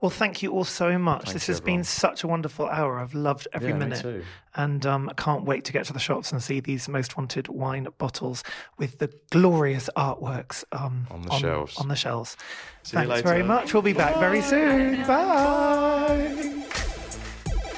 [0.00, 1.24] Well, thank you all so much.
[1.24, 2.98] Thank this you, has been such a wonderful hour.
[3.00, 4.02] I've loved every Yeah, me minute.
[4.02, 4.22] too.
[4.54, 7.48] And um, I can't wait to get to the shops and see these most wanted
[7.48, 8.44] wine bottles
[8.78, 11.76] with the glorious artworks um, On the shelves.
[11.78, 12.36] On the shelves.
[12.84, 13.72] See you Thanks very much.
[13.74, 15.02] We'll be back very soon.
[15.06, 16.52] Bye.